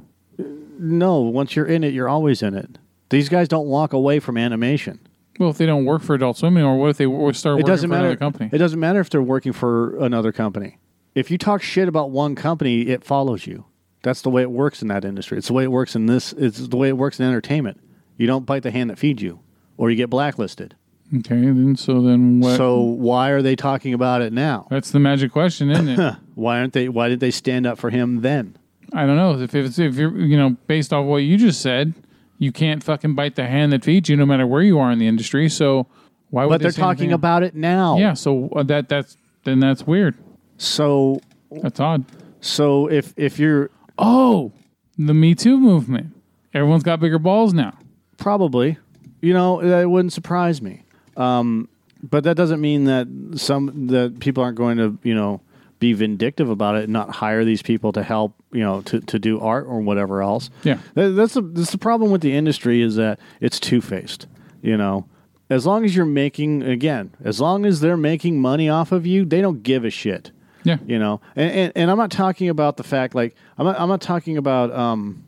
No, 0.78 1.20
once 1.20 1.56
you're 1.56 1.66
in 1.66 1.84
it, 1.84 1.92
you're 1.92 2.08
always 2.08 2.42
in 2.42 2.54
it. 2.54 2.78
These 3.10 3.28
guys 3.28 3.48
don't 3.48 3.66
walk 3.66 3.92
away 3.92 4.20
from 4.20 4.36
animation. 4.36 5.00
Well, 5.38 5.50
if 5.50 5.58
they 5.58 5.66
don't 5.66 5.84
work 5.84 6.02
for 6.02 6.14
Adult 6.14 6.36
Swim 6.36 6.58
or 6.58 6.76
what 6.78 6.90
if 6.90 6.96
they 6.98 7.04
w- 7.04 7.32
start 7.32 7.54
It 7.54 7.62
working 7.62 7.66
doesn't 7.66 7.88
for 7.88 7.94
matter. 7.94 8.04
another 8.06 8.16
company? 8.18 8.50
It 8.52 8.58
doesn't 8.58 8.80
matter 8.80 9.00
if 9.00 9.08
they're 9.10 9.22
working 9.22 9.52
for 9.52 9.96
another 9.98 10.32
company. 10.32 10.78
If 11.14 11.30
you 11.30 11.38
talk 11.38 11.62
shit 11.62 11.88
about 11.88 12.10
one 12.10 12.34
company, 12.34 12.82
it 12.82 13.04
follows 13.04 13.46
you. 13.46 13.64
That's 14.02 14.22
the 14.22 14.30
way 14.30 14.42
it 14.42 14.50
works 14.50 14.82
in 14.82 14.88
that 14.88 15.04
industry. 15.04 15.38
It's 15.38 15.46
the 15.48 15.52
way 15.52 15.64
it 15.64 15.72
works 15.72 15.94
in 15.96 16.06
this. 16.06 16.32
It's 16.34 16.58
the 16.68 16.76
way 16.76 16.88
it 16.88 16.96
works 16.96 17.18
in 17.20 17.26
entertainment. 17.26 17.80
You 18.16 18.26
don't 18.26 18.46
bite 18.46 18.62
the 18.62 18.70
hand 18.70 18.90
that 18.90 18.98
feeds 18.98 19.22
you, 19.22 19.40
or 19.76 19.90
you 19.90 19.96
get 19.96 20.10
blacklisted. 20.10 20.74
okay, 21.18 21.36
then 21.36 21.74
so 21.76 22.02
then 22.02 22.40
what? 22.40 22.56
So 22.56 22.80
why 22.80 23.30
are 23.30 23.40
they 23.42 23.56
talking 23.56 23.94
about 23.94 24.22
it 24.22 24.32
now? 24.32 24.66
that's 24.70 24.90
the 24.90 24.98
magic 25.00 25.32
question, 25.32 25.70
isn't 25.70 25.88
it? 25.88 26.16
Why 26.34 26.58
aren't 26.60 26.72
they? 26.72 26.88
Why 26.88 27.08
did 27.08 27.18
they 27.20 27.30
stand 27.32 27.66
up 27.66 27.78
for 27.78 27.90
him 27.90 28.20
then? 28.22 28.56
I 28.92 29.06
don't 29.06 29.16
know 29.16 29.38
if 29.40 29.54
it's 29.54 29.78
if 29.78 29.96
you're 29.96 30.16
you 30.18 30.36
know 30.36 30.50
based 30.66 30.92
off 30.92 31.04
what 31.06 31.18
you 31.18 31.36
just 31.36 31.60
said, 31.60 31.94
you 32.38 32.52
can't 32.52 32.82
fucking 32.82 33.14
bite 33.14 33.36
the 33.36 33.46
hand 33.46 33.72
that 33.72 33.84
feeds 33.84 34.08
you, 34.08 34.16
no 34.16 34.26
matter 34.26 34.46
where 34.46 34.62
you 34.62 34.78
are 34.78 34.90
in 34.90 34.98
the 34.98 35.06
industry. 35.06 35.48
So 35.48 35.86
why 36.30 36.44
would 36.44 36.50
But 36.50 36.58
they 36.58 36.62
they're 36.64 36.72
say 36.72 36.82
talking 36.82 37.00
anything? 37.04 37.12
about 37.14 37.42
it 37.42 37.54
now. 37.54 37.98
Yeah, 37.98 38.14
so 38.14 38.48
uh, 38.50 38.62
that 38.64 38.88
that's 38.88 39.16
then 39.44 39.60
that's 39.60 39.86
weird. 39.86 40.14
So 40.56 41.20
That's 41.50 41.80
odd. 41.80 42.04
so 42.40 42.88
if 42.90 43.14
if 43.16 43.38
you're 43.38 43.70
Oh, 43.98 44.52
the 44.96 45.14
Me 45.14 45.34
Too 45.34 45.58
movement. 45.58 46.14
Everyone's 46.54 46.82
got 46.82 46.98
bigger 47.00 47.18
balls 47.18 47.52
now. 47.52 47.76
Probably. 48.16 48.78
You 49.20 49.32
know, 49.34 49.60
that 49.60 49.90
wouldn't 49.90 50.12
surprise 50.12 50.62
me. 50.62 50.82
Um, 51.16 51.68
but 52.02 52.24
that 52.24 52.36
doesn't 52.36 52.60
mean 52.60 52.84
that 52.84 53.08
some 53.36 53.88
that 53.88 54.20
people 54.20 54.42
aren't 54.42 54.56
going 54.56 54.76
to, 54.78 54.96
you 55.02 55.14
know, 55.14 55.40
be 55.78 55.92
vindictive 55.92 56.48
about 56.50 56.76
it 56.76 56.84
and 56.84 56.92
not 56.92 57.10
hire 57.10 57.44
these 57.44 57.62
people 57.62 57.92
to 57.92 58.02
help, 58.02 58.34
you 58.52 58.60
know, 58.60 58.82
to, 58.82 59.00
to 59.00 59.18
do 59.18 59.40
art 59.40 59.66
or 59.66 59.80
whatever 59.80 60.22
else. 60.22 60.50
Yeah. 60.64 60.78
That, 60.94 61.10
that's 61.10 61.34
the 61.34 61.42
that's 61.42 61.70
the 61.72 61.78
problem 61.78 62.10
with 62.10 62.20
the 62.20 62.34
industry 62.34 62.82
is 62.82 62.96
that 62.96 63.18
it's 63.40 63.60
two 63.60 63.80
faced. 63.80 64.26
You 64.60 64.76
know, 64.76 65.06
as 65.50 65.66
long 65.66 65.84
as 65.84 65.94
you're 65.94 66.04
making 66.04 66.62
again, 66.64 67.14
as 67.24 67.40
long 67.40 67.64
as 67.64 67.80
they're 67.80 67.96
making 67.96 68.40
money 68.40 68.68
off 68.68 68.90
of 68.92 69.06
you, 69.06 69.24
they 69.24 69.40
don't 69.40 69.62
give 69.62 69.84
a 69.84 69.90
shit 69.90 70.32
Yeah. 70.64 70.78
you 70.84 70.98
know 70.98 71.20
and, 71.36 71.50
and, 71.52 71.72
and 71.76 71.90
i'm 71.90 71.96
not 71.96 72.10
talking 72.10 72.48
about 72.48 72.76
the 72.76 72.82
fact 72.82 73.14
like 73.14 73.36
i'm 73.56 73.64
not, 73.66 73.80
I'm 73.80 73.88
not 73.88 74.00
talking 74.00 74.36
about 74.36 74.72
um, 74.72 75.24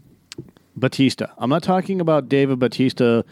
bautista 0.76 1.30
i'm 1.38 1.48
not 1.50 1.62
talking 1.62 2.00
about 2.00 2.28
david 2.28 2.58
bautista 2.58 3.24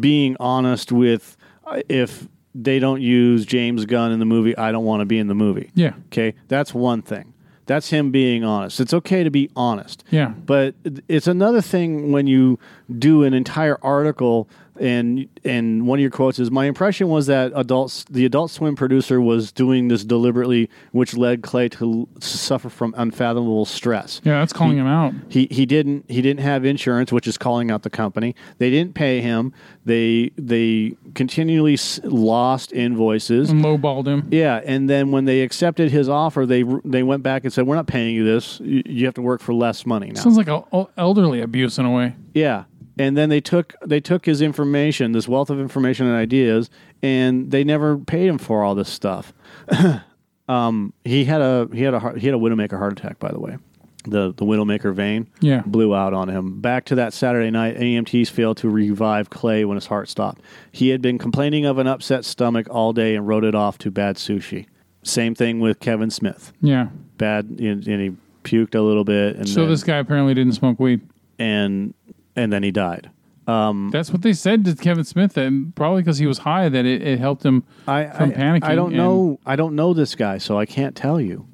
being 0.00 0.36
honest 0.38 0.92
with 0.92 1.36
uh, 1.66 1.80
if 1.88 2.28
they 2.54 2.78
don't 2.78 3.00
use 3.00 3.46
james 3.46 3.84
gunn 3.86 4.12
in 4.12 4.18
the 4.18 4.24
movie 4.24 4.56
i 4.56 4.72
don't 4.72 4.84
want 4.84 5.00
to 5.00 5.04
be 5.06 5.18
in 5.18 5.28
the 5.28 5.34
movie. 5.34 5.70
Yeah. 5.74 5.94
okay? 6.06 6.34
That's 6.48 6.74
one 6.74 7.02
thing. 7.02 7.32
That's 7.66 7.90
him 7.90 8.10
being 8.10 8.42
honest. 8.42 8.80
It's 8.80 8.92
okay 8.92 9.22
to 9.22 9.30
be 9.30 9.48
honest. 9.54 10.02
Yeah. 10.10 10.30
but 10.30 10.74
it's 11.06 11.28
another 11.28 11.60
thing 11.60 12.10
when 12.10 12.26
you 12.26 12.58
do 12.98 13.22
an 13.22 13.32
entire 13.32 13.78
article 13.82 14.48
and 14.80 15.28
and 15.44 15.86
one 15.86 15.98
of 15.98 16.00
your 16.00 16.10
quotes 16.10 16.38
is 16.38 16.50
my 16.50 16.64
impression 16.64 17.08
was 17.08 17.26
that 17.26 17.52
adults 17.54 18.04
the 18.10 18.24
adult 18.24 18.50
swim 18.50 18.74
producer 18.74 19.20
was 19.20 19.52
doing 19.52 19.88
this 19.88 20.04
deliberately 20.04 20.68
which 20.92 21.14
led 21.16 21.42
clay 21.42 21.68
to 21.68 22.08
suffer 22.18 22.68
from 22.70 22.94
unfathomable 22.96 23.64
stress 23.66 24.20
Yeah, 24.24 24.38
that's 24.40 24.52
calling 24.54 24.78
him 24.78 24.86
out. 24.86 25.12
he 25.28 25.46
he 25.50 25.66
didn't 25.66 26.06
he 26.08 26.22
didn't 26.22 26.40
have 26.40 26.64
insurance 26.64 27.12
which 27.12 27.26
is 27.28 27.36
calling 27.36 27.70
out 27.70 27.82
the 27.82 27.90
company 27.90 28.34
they 28.58 28.70
didn't 28.70 28.94
pay 28.94 29.20
him 29.20 29.52
they 29.84 30.30
they 30.38 30.96
continually 31.14 31.74
s- 31.74 32.00
lost 32.04 32.72
invoices 32.72 33.50
And 33.50 33.62
lowballed 33.64 34.06
him. 34.06 34.28
yeah, 34.30 34.60
and 34.64 34.88
then 34.88 35.10
when 35.10 35.24
they 35.26 35.42
accepted 35.42 35.90
his 35.90 36.08
offer, 36.08 36.46
they 36.46 36.64
they 36.84 37.02
went 37.02 37.22
back 37.22 37.44
and 37.44 37.52
said, 37.52 37.66
"We're 37.66 37.74
not 37.76 37.86
paying 37.86 38.14
you 38.14 38.24
this. 38.24 38.60
You, 38.60 38.82
you 38.86 39.04
have 39.06 39.14
to 39.14 39.22
work 39.22 39.40
for 39.40 39.52
less 39.54 39.84
money 39.86 40.08
now." 40.10 40.20
Sounds 40.20 40.36
like 40.36 40.48
a, 40.48 40.62
a- 40.72 40.86
elderly 40.96 41.40
abuse 41.40 41.78
in 41.78 41.86
a 41.86 41.90
way. 41.90 42.14
yeah, 42.34 42.64
and 43.00 43.16
then 43.16 43.28
they 43.28 43.40
took 43.40 43.74
they 43.84 44.00
took 44.00 44.26
his 44.26 44.40
information, 44.42 45.12
this 45.12 45.26
wealth 45.28 45.50
of 45.50 45.58
information 45.60 46.06
and 46.06 46.16
ideas, 46.16 46.70
and 47.02 47.50
they 47.50 47.64
never 47.64 47.96
paid 47.98 48.26
him 48.28 48.38
for 48.38 48.62
all 48.62 48.74
this 48.74 48.88
stuff. 48.88 49.32
um, 50.48 50.92
he 51.04 51.24
had 51.24 51.40
a 51.40 51.68
he 51.72 51.82
had 51.82 51.94
a 51.94 51.98
heart, 52.00 52.18
he 52.18 52.26
had 52.26 52.34
a 52.34 52.38
widowmaker 52.38 52.78
heart 52.78 52.92
attack, 52.98 53.18
by 53.18 53.30
the 53.30 53.38
way. 53.40 53.56
The 54.04 54.32
the 54.34 54.46
widowmaker 54.46 54.94
vein 54.94 55.28
Yeah. 55.40 55.62
blew 55.66 55.94
out 55.94 56.14
on 56.14 56.28
him. 56.30 56.60
Back 56.60 56.86
to 56.86 56.94
that 56.94 57.12
Saturday 57.12 57.50
night, 57.50 57.76
EMTs 57.76 58.30
failed 58.30 58.56
to 58.58 58.70
revive 58.70 59.28
Clay 59.28 59.64
when 59.66 59.76
his 59.76 59.86
heart 59.86 60.08
stopped. 60.08 60.40
He 60.72 60.88
had 60.88 61.02
been 61.02 61.18
complaining 61.18 61.66
of 61.66 61.76
an 61.78 61.86
upset 61.86 62.24
stomach 62.24 62.66
all 62.70 62.92
day 62.94 63.14
and 63.14 63.28
wrote 63.28 63.44
it 63.44 63.54
off 63.54 63.76
to 63.78 63.90
bad 63.90 64.16
sushi. 64.16 64.66
Same 65.02 65.34
thing 65.34 65.60
with 65.60 65.80
Kevin 65.80 66.10
Smith. 66.10 66.52
Yeah. 66.62 66.88
Bad, 67.18 67.46
and, 67.58 67.86
and 67.86 68.00
he 68.00 68.12
puked 68.44 68.74
a 68.74 68.80
little 68.80 69.04
bit, 69.04 69.36
and 69.36 69.46
So 69.48 69.60
then, 69.60 69.70
this 69.70 69.82
guy 69.84 69.96
apparently 69.98 70.32
didn't 70.32 70.54
smoke 70.54 70.80
weed. 70.80 71.02
and 71.38 71.92
and 72.36 72.52
then 72.52 72.62
he 72.62 72.70
died. 72.70 73.10
Um, 73.46 73.90
That's 73.92 74.10
what 74.12 74.22
they 74.22 74.32
said 74.32 74.64
to 74.66 74.76
Kevin 74.76 75.04
Smith, 75.04 75.36
and 75.36 75.74
probably 75.74 76.02
because 76.02 76.18
he 76.18 76.26
was 76.26 76.38
high, 76.38 76.68
that 76.68 76.84
it, 76.84 77.02
it 77.02 77.18
helped 77.18 77.44
him 77.44 77.64
I, 77.88 78.06
from 78.06 78.30
I, 78.30 78.34
panicking. 78.34 78.64
I 78.64 78.74
don't 78.74 78.88
and- 78.88 78.96
know. 78.96 79.40
I 79.44 79.56
don't 79.56 79.74
know 79.74 79.92
this 79.92 80.14
guy, 80.14 80.38
so 80.38 80.58
I 80.58 80.66
can't 80.66 80.94
tell 80.94 81.20
you. 81.20 81.46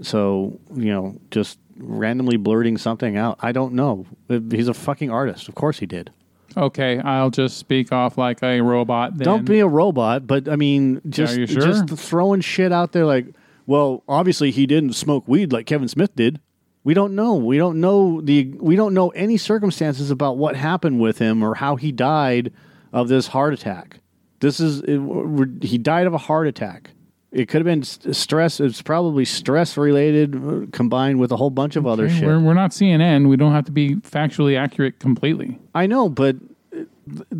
So 0.00 0.58
you 0.74 0.92
know, 0.92 1.20
just 1.30 1.58
randomly 1.76 2.36
blurting 2.36 2.76
something 2.78 3.16
out. 3.16 3.38
I 3.40 3.52
don't 3.52 3.74
know. 3.74 4.06
He's 4.28 4.68
a 4.68 4.74
fucking 4.74 5.10
artist. 5.10 5.48
Of 5.48 5.54
course 5.54 5.78
he 5.78 5.86
did. 5.86 6.10
Okay, 6.56 6.98
I'll 6.98 7.30
just 7.30 7.56
speak 7.56 7.92
off 7.92 8.18
like 8.18 8.42
a 8.42 8.60
robot. 8.60 9.16
Then. 9.16 9.24
Don't 9.24 9.44
be 9.44 9.60
a 9.60 9.66
robot, 9.66 10.26
but 10.26 10.48
I 10.48 10.56
mean, 10.56 11.00
just 11.08 11.34
sure? 11.34 11.46
just 11.46 11.88
throwing 11.90 12.40
shit 12.40 12.72
out 12.72 12.92
there 12.92 13.06
like, 13.06 13.26
well, 13.66 14.02
obviously 14.08 14.50
he 14.50 14.66
didn't 14.66 14.92
smoke 14.94 15.26
weed 15.26 15.52
like 15.52 15.66
Kevin 15.66 15.88
Smith 15.88 16.14
did. 16.14 16.40
We 16.84 16.94
don't 16.94 17.14
know. 17.14 17.36
We 17.36 17.58
don't 17.58 17.80
know 17.80 18.20
the. 18.20 18.54
We 18.58 18.76
don't 18.76 18.94
know 18.94 19.10
any 19.10 19.36
circumstances 19.36 20.10
about 20.10 20.36
what 20.36 20.56
happened 20.56 21.00
with 21.00 21.18
him 21.18 21.42
or 21.42 21.54
how 21.54 21.76
he 21.76 21.92
died 21.92 22.52
of 22.92 23.08
this 23.08 23.28
heart 23.28 23.54
attack. 23.54 24.00
This 24.40 24.58
is 24.58 24.82
it, 24.82 25.64
he 25.64 25.78
died 25.78 26.06
of 26.06 26.14
a 26.14 26.18
heart 26.18 26.48
attack. 26.48 26.90
It 27.30 27.48
could 27.48 27.64
have 27.64 27.64
been 27.64 27.82
stress. 27.82 28.60
It's 28.60 28.82
probably 28.82 29.24
stress 29.24 29.78
related, 29.78 30.36
uh, 30.36 30.66
combined 30.72 31.18
with 31.18 31.32
a 31.32 31.36
whole 31.36 31.48
bunch 31.48 31.76
of 31.76 31.86
other 31.86 32.10
shit. 32.10 32.24
We're, 32.26 32.38
we're 32.38 32.52
not 32.52 32.72
CNN. 32.72 33.28
We 33.28 33.36
don't 33.36 33.52
have 33.52 33.64
to 33.66 33.72
be 33.72 33.96
factually 33.96 34.58
accurate 34.58 35.00
completely. 35.00 35.58
I 35.74 35.86
know, 35.86 36.10
but 36.10 36.36
uh, 36.76 36.84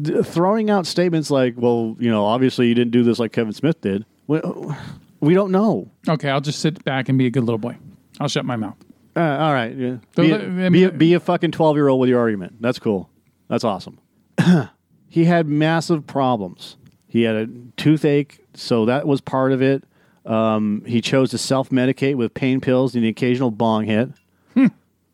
th- 0.03 0.25
throwing 0.25 0.71
out 0.71 0.87
statements 0.87 1.31
like, 1.31 1.55
"Well, 1.57 1.97
you 1.99 2.11
know, 2.11 2.25
obviously 2.25 2.69
you 2.69 2.75
didn't 2.75 2.93
do 2.93 3.03
this 3.03 3.19
like 3.19 3.33
Kevin 3.33 3.53
Smith 3.53 3.81
did." 3.81 4.07
We, 4.29 4.41
we 5.21 5.35
don't 5.35 5.51
know. 5.51 5.91
Okay, 6.09 6.31
I'll 6.31 6.41
just 6.41 6.61
sit 6.61 6.83
back 6.85 7.09
and 7.09 7.19
be 7.19 7.27
a 7.27 7.31
good 7.31 7.45
little 7.45 7.59
boy. 7.59 7.77
I'll 8.21 8.29
shut 8.29 8.45
my 8.47 8.57
mouth. 8.57 8.77
Uh, 9.15 9.21
all 9.21 9.53
right, 9.53 9.75
yeah. 9.77 9.97
Be, 10.17 10.31
a, 10.33 10.71
be, 10.71 10.85
a, 10.85 10.91
be 10.91 11.15
a 11.15 11.21
fucking 11.21 11.53
twelve 11.53 11.77
year 11.77 11.89
old 11.89 12.01
with 12.01 12.09
your 12.09 12.21
argument. 12.21 12.61
That's 12.61 12.79
cool. 12.79 13.11
That's 13.49 13.65
awesome. 13.65 13.99
he 15.09 15.25
had 15.25 15.47
massive 15.47 16.07
problems. 16.07 16.77
He 17.09 17.23
had 17.25 17.37
a 17.37 17.47
toothache, 17.77 18.41
so 18.55 18.87
that 18.87 19.07
was 19.07 19.21
part 19.21 19.53
of 19.53 19.61
it. 19.61 19.85
Um, 20.25 20.83
he 20.87 21.01
chose 21.01 21.31
to 21.31 21.39
self 21.39 21.69
medicate 21.71 22.15
with 22.17 22.33
pain 22.33 22.61
pills 22.61 22.95
and 22.95 23.05
the 23.05 23.09
occasional 23.09 23.51
bong 23.51 23.85
hit, 23.85 24.11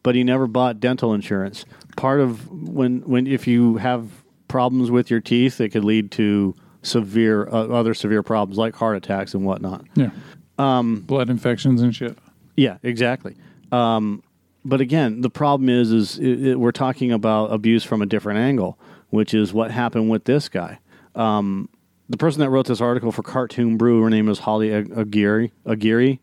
but 0.02 0.14
he 0.14 0.22
never 0.22 0.46
bought 0.46 0.80
dental 0.80 1.12
insurance. 1.14 1.64
Part 1.96 2.20
of 2.20 2.48
when 2.50 3.00
when 3.00 3.26
if 3.26 3.46
you 3.48 3.78
have 3.78 4.08
problems 4.46 4.90
with 4.90 5.10
your 5.10 5.20
teeth, 5.20 5.60
it 5.60 5.70
could 5.70 5.84
lead 5.84 6.12
to 6.12 6.54
severe 6.82 7.48
uh, 7.48 7.66
other 7.66 7.94
severe 7.94 8.22
problems 8.22 8.58
like 8.58 8.74
heart 8.76 8.96
attacks 8.96 9.34
and 9.34 9.44
whatnot. 9.44 9.84
Yeah. 9.94 10.10
Um, 10.58 11.00
Blood 11.00 11.30
infections 11.30 11.82
and 11.82 11.94
shit. 11.94 12.16
Yeah, 12.56 12.78
exactly. 12.82 13.36
Um, 13.72 14.22
but 14.64 14.80
again, 14.80 15.20
the 15.20 15.30
problem 15.30 15.68
is, 15.68 15.92
is 15.92 16.18
it, 16.18 16.46
it, 16.46 16.60
we're 16.60 16.72
talking 16.72 17.12
about 17.12 17.52
abuse 17.52 17.84
from 17.84 18.02
a 18.02 18.06
different 18.06 18.40
angle, 18.40 18.78
which 19.10 19.32
is 19.34 19.52
what 19.52 19.70
happened 19.70 20.10
with 20.10 20.24
this 20.24 20.48
guy. 20.48 20.78
Um, 21.14 21.68
the 22.08 22.16
person 22.16 22.40
that 22.40 22.50
wrote 22.50 22.66
this 22.66 22.80
article 22.80 23.12
for 23.12 23.22
Cartoon 23.22 23.76
Brew, 23.76 24.02
her 24.02 24.10
name 24.10 24.28
is 24.28 24.40
Holly 24.40 24.72
Ag- 24.72 24.92
Aguirre. 24.96 25.50
Aguirre, 25.66 26.20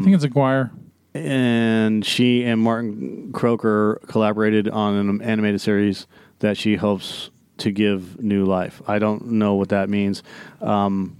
I 0.00 0.02
think 0.02 0.14
it's 0.14 0.24
a 0.24 0.30
choir. 0.30 0.70
and 1.14 2.04
she 2.04 2.44
and 2.44 2.60
Martin 2.60 3.32
Croker 3.32 4.00
collaborated 4.06 4.68
on 4.68 4.94
an 4.94 5.22
animated 5.22 5.60
series 5.60 6.06
that 6.38 6.56
she 6.56 6.76
hopes 6.76 7.30
to 7.58 7.70
give 7.70 8.22
new 8.22 8.44
life. 8.44 8.80
I 8.86 8.98
don't 8.98 9.32
know 9.32 9.54
what 9.54 9.68
that 9.68 9.90
means. 9.90 10.22
Um, 10.60 11.16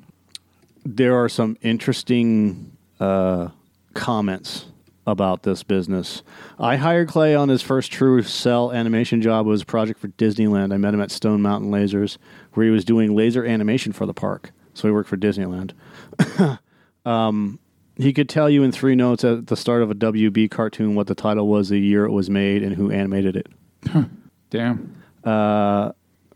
there 0.85 1.15
are 1.23 1.29
some 1.29 1.57
interesting 1.61 2.73
uh, 2.99 3.49
comments 3.95 4.67
about 5.11 5.43
this 5.43 5.63
business. 5.63 6.23
I 6.59 6.77
hired 6.77 7.09
Clay 7.09 7.35
on 7.35 7.49
his 7.49 7.61
first 7.61 7.93
true 7.93 8.23
cel 8.23 8.73
animation 8.73 9.21
job. 9.21 9.47
It 9.47 9.51
was 9.51 9.63
a 9.63 9.67
project 9.67 10.01
for 10.01 10.09
Disneyland. 10.09 10.73
I 10.73 10.77
met 10.79 10.95
him 10.95 11.01
at 11.01 11.11
Stone 11.11 11.43
Mountain 11.43 11.71
Lasers, 11.71 12.17
where 12.55 12.65
he 12.65 12.73
was 12.73 12.85
doing 12.85 13.15
laser 13.15 13.45
animation 13.45 13.93
for 13.93 14.07
the 14.07 14.15
park. 14.15 14.53
So 14.73 14.89
he 14.89 14.93
worked 14.93 15.09
for 15.09 15.17
Disneyland. 15.17 15.73
He 17.97 18.15
could 18.15 18.31
tell 18.31 18.49
you 18.49 18.63
in 18.63 18.73
three 18.73 18.95
notes 18.95 19.25
at 19.25 19.49
the 19.49 19.57
start 19.57 19.83
of 19.83 19.91
a 19.91 19.95
WB 19.95 20.51
cartoon 20.51 20.95
what 20.95 21.07
the 21.07 21.15
title 21.15 21.47
was, 21.47 21.69
the 21.69 21.79
year 21.79 22.07
it 22.07 22.13
was 22.13 22.31
made, 22.31 22.63
and 22.63 22.75
who 22.75 22.91
animated 22.91 23.37
it. 23.37 23.47
Damn. 24.49 25.03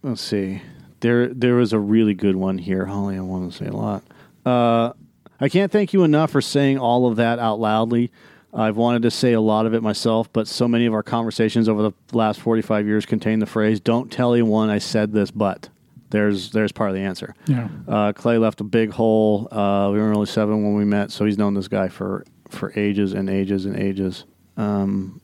Let's 0.02 0.20
see. 0.20 0.60
There, 1.00 1.28
there 1.28 1.54
was 1.54 1.72
a 1.72 1.78
really 1.78 2.12
good 2.12 2.36
one 2.36 2.58
here. 2.58 2.84
Holly, 2.84 3.16
I 3.16 3.20
want 3.20 3.50
to 3.50 3.56
say 3.56 3.66
a 3.66 3.72
lot. 3.72 4.02
Uh, 4.44 4.92
I 5.40 5.48
can't 5.48 5.72
thank 5.72 5.94
you 5.94 6.04
enough 6.04 6.30
for 6.30 6.42
saying 6.42 6.78
all 6.78 7.06
of 7.06 7.16
that 7.16 7.38
out 7.38 7.58
loudly. 7.58 8.12
I've 8.54 8.76
wanted 8.76 9.02
to 9.02 9.10
say 9.10 9.32
a 9.32 9.40
lot 9.40 9.66
of 9.66 9.74
it 9.74 9.82
myself, 9.82 10.32
but 10.32 10.46
so 10.46 10.68
many 10.68 10.86
of 10.86 10.94
our 10.94 11.02
conversations 11.02 11.68
over 11.68 11.82
the 11.82 11.92
last 12.12 12.40
45 12.40 12.86
years 12.86 13.04
contain 13.04 13.40
the 13.40 13.46
phrase, 13.46 13.80
don't 13.80 14.12
tell 14.12 14.32
anyone 14.32 14.70
I 14.70 14.78
said 14.78 15.12
this, 15.12 15.30
but. 15.30 15.68
There's, 16.10 16.52
there's 16.52 16.70
part 16.70 16.90
of 16.90 16.94
the 16.94 17.02
answer. 17.02 17.34
Yeah. 17.48 17.66
Uh, 17.88 18.12
Clay 18.12 18.38
left 18.38 18.60
a 18.60 18.64
big 18.64 18.92
hole. 18.92 19.48
Uh, 19.50 19.90
we 19.90 19.98
were 19.98 20.14
only 20.14 20.26
seven 20.26 20.62
when 20.62 20.76
we 20.76 20.84
met, 20.84 21.10
so 21.10 21.24
he's 21.24 21.38
known 21.38 21.54
this 21.54 21.66
guy 21.66 21.88
for, 21.88 22.24
for 22.50 22.72
ages 22.78 23.14
and 23.14 23.28
ages 23.28 23.64
and 23.66 23.76
ages. 23.76 24.24
Um, 24.56 25.20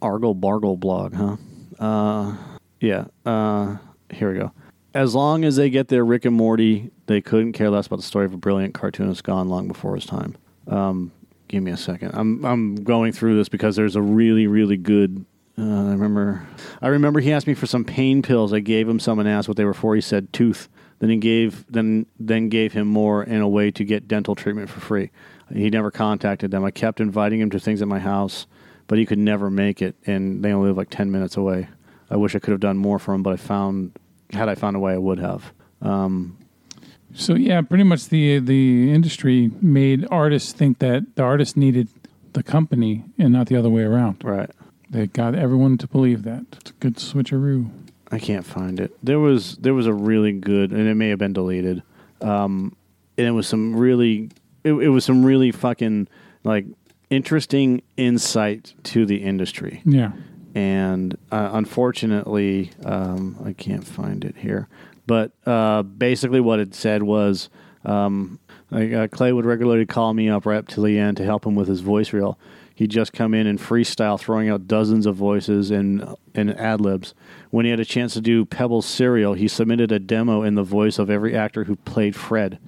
Argle 0.00 0.32
Bargle 0.32 0.78
blog, 0.78 1.12
huh? 1.12 1.36
Uh, 1.78 2.34
yeah. 2.80 3.06
Uh, 3.26 3.76
here 4.10 4.32
we 4.32 4.38
go. 4.38 4.52
As 4.94 5.14
long 5.14 5.44
as 5.44 5.56
they 5.56 5.68
get 5.68 5.88
their 5.88 6.04
Rick 6.04 6.24
and 6.24 6.34
Morty, 6.34 6.90
they 7.06 7.20
couldn't 7.20 7.52
care 7.52 7.68
less 7.68 7.86
about 7.86 7.96
the 7.96 8.02
story 8.02 8.24
of 8.24 8.32
a 8.32 8.38
brilliant 8.38 8.72
cartoonist 8.72 9.22
gone 9.22 9.50
long 9.50 9.68
before 9.68 9.94
his 9.94 10.06
time. 10.06 10.36
Um, 10.68 11.12
give 11.48 11.62
me 11.62 11.70
a 11.70 11.76
second. 11.76 12.12
I'm 12.14 12.44
I'm 12.44 12.76
going 12.76 13.12
through 13.12 13.36
this 13.36 13.48
because 13.48 13.76
there's 13.76 13.96
a 13.96 14.02
really 14.02 14.46
really 14.46 14.76
good. 14.76 15.24
Uh, 15.58 15.62
I 15.62 15.92
remember. 15.92 16.46
I 16.82 16.88
remember 16.88 17.20
he 17.20 17.32
asked 17.32 17.46
me 17.46 17.54
for 17.54 17.66
some 17.66 17.84
pain 17.84 18.22
pills. 18.22 18.52
I 18.52 18.60
gave 18.60 18.88
him 18.88 19.00
some 19.00 19.18
and 19.18 19.28
asked 19.28 19.48
what 19.48 19.56
they 19.56 19.64
were 19.64 19.74
for. 19.74 19.94
He 19.94 20.00
said 20.00 20.32
tooth. 20.32 20.68
Then 20.98 21.10
he 21.10 21.16
gave 21.16 21.64
then 21.68 22.06
then 22.18 22.48
gave 22.48 22.72
him 22.72 22.88
more 22.88 23.22
in 23.22 23.40
a 23.40 23.48
way 23.48 23.70
to 23.70 23.84
get 23.84 24.08
dental 24.08 24.34
treatment 24.34 24.70
for 24.70 24.80
free. 24.80 25.10
He 25.52 25.70
never 25.70 25.90
contacted 25.90 26.50
them. 26.50 26.64
I 26.64 26.70
kept 26.70 27.00
inviting 27.00 27.40
him 27.40 27.50
to 27.50 27.60
things 27.60 27.80
at 27.80 27.88
my 27.88 27.98
house, 27.98 28.46
but 28.86 28.98
he 28.98 29.06
could 29.06 29.18
never 29.18 29.50
make 29.50 29.80
it, 29.80 29.94
and 30.06 30.44
they 30.44 30.52
only 30.52 30.68
live 30.68 30.76
like 30.76 30.90
ten 30.90 31.10
minutes 31.10 31.36
away. 31.36 31.68
I 32.10 32.16
wish 32.16 32.34
I 32.34 32.38
could 32.38 32.52
have 32.52 32.60
done 32.60 32.76
more 32.76 32.98
for 32.98 33.14
him, 33.14 33.22
but 33.22 33.32
I 33.32 33.36
found 33.36 33.98
had 34.32 34.48
I 34.48 34.54
found 34.54 34.76
a 34.76 34.80
way, 34.80 34.92
I 34.92 34.98
would 34.98 35.18
have. 35.18 35.52
So 37.16 37.34
yeah, 37.34 37.60
pretty 37.62 37.84
much 37.84 38.08
the 38.08 38.38
the 38.38 38.92
industry 38.92 39.50
made 39.62 40.06
artists 40.10 40.52
think 40.52 40.78
that 40.80 41.16
the 41.16 41.22
artist 41.22 41.56
needed 41.56 41.88
the 42.34 42.42
company 42.42 43.04
and 43.18 43.32
not 43.32 43.46
the 43.46 43.56
other 43.56 43.70
way 43.70 43.82
around. 43.82 44.22
Right. 44.22 44.50
They 44.90 45.06
got 45.06 45.34
everyone 45.34 45.78
to 45.78 45.88
believe 45.88 46.22
that. 46.24 46.44
It's 46.52 46.70
a 46.70 46.74
good 46.74 46.96
switcheroo. 46.96 47.70
I 48.12 48.18
can't 48.18 48.44
find 48.46 48.78
it. 48.78 48.92
There 49.02 49.18
was 49.18 49.56
there 49.56 49.74
was 49.74 49.86
a 49.86 49.92
really 49.92 50.32
good, 50.32 50.70
and 50.70 50.86
it 50.86 50.94
may 50.94 51.08
have 51.08 51.18
been 51.18 51.32
deleted. 51.32 51.82
Um, 52.20 52.76
and 53.18 53.26
it 53.26 53.32
was 53.32 53.48
some 53.48 53.74
really, 53.74 54.30
it, 54.62 54.72
it 54.72 54.88
was 54.90 55.04
some 55.04 55.24
really 55.24 55.50
fucking 55.50 56.08
like 56.44 56.66
interesting 57.10 57.82
insight 57.96 58.74
to 58.84 59.06
the 59.06 59.16
industry. 59.16 59.82
Yeah. 59.84 60.12
and 60.54 61.16
uh, 61.32 61.50
unfortunately, 61.52 62.70
um, 62.84 63.36
I 63.44 63.52
can't 63.52 63.86
find 63.86 64.24
it 64.24 64.36
here. 64.36 64.68
But 65.06 65.32
uh, 65.46 65.82
basically, 65.82 66.40
what 66.40 66.60
it 66.60 66.74
said 66.74 67.02
was, 67.02 67.48
um, 67.84 68.38
like, 68.70 68.92
uh, 68.92 69.08
Clay 69.08 69.32
would 69.32 69.44
regularly 69.46 69.86
call 69.86 70.12
me 70.14 70.28
up 70.28 70.46
right 70.46 70.58
up 70.58 70.68
to 70.68 70.82
the 70.82 70.98
end 70.98 71.16
to 71.18 71.24
help 71.24 71.46
him 71.46 71.54
with 71.54 71.68
his 71.68 71.80
voice 71.80 72.12
reel. 72.12 72.38
He'd 72.74 72.90
just 72.90 73.14
come 73.14 73.32
in 73.32 73.46
and 73.46 73.58
freestyle, 73.58 74.20
throwing 74.20 74.50
out 74.50 74.68
dozens 74.68 75.06
of 75.06 75.16
voices 75.16 75.70
and 75.70 76.14
and 76.34 76.54
ad 76.58 76.80
libs. 76.80 77.14
When 77.50 77.64
he 77.64 77.70
had 77.70 77.80
a 77.80 77.86
chance 77.86 78.12
to 78.14 78.20
do 78.20 78.44
Pebbles 78.44 78.84
cereal, 78.84 79.32
he 79.32 79.48
submitted 79.48 79.92
a 79.92 79.98
demo 79.98 80.42
in 80.42 80.56
the 80.56 80.62
voice 80.62 80.98
of 80.98 81.08
every 81.08 81.34
actor 81.34 81.64
who 81.64 81.76
played 81.76 82.14
Fred. 82.14 82.58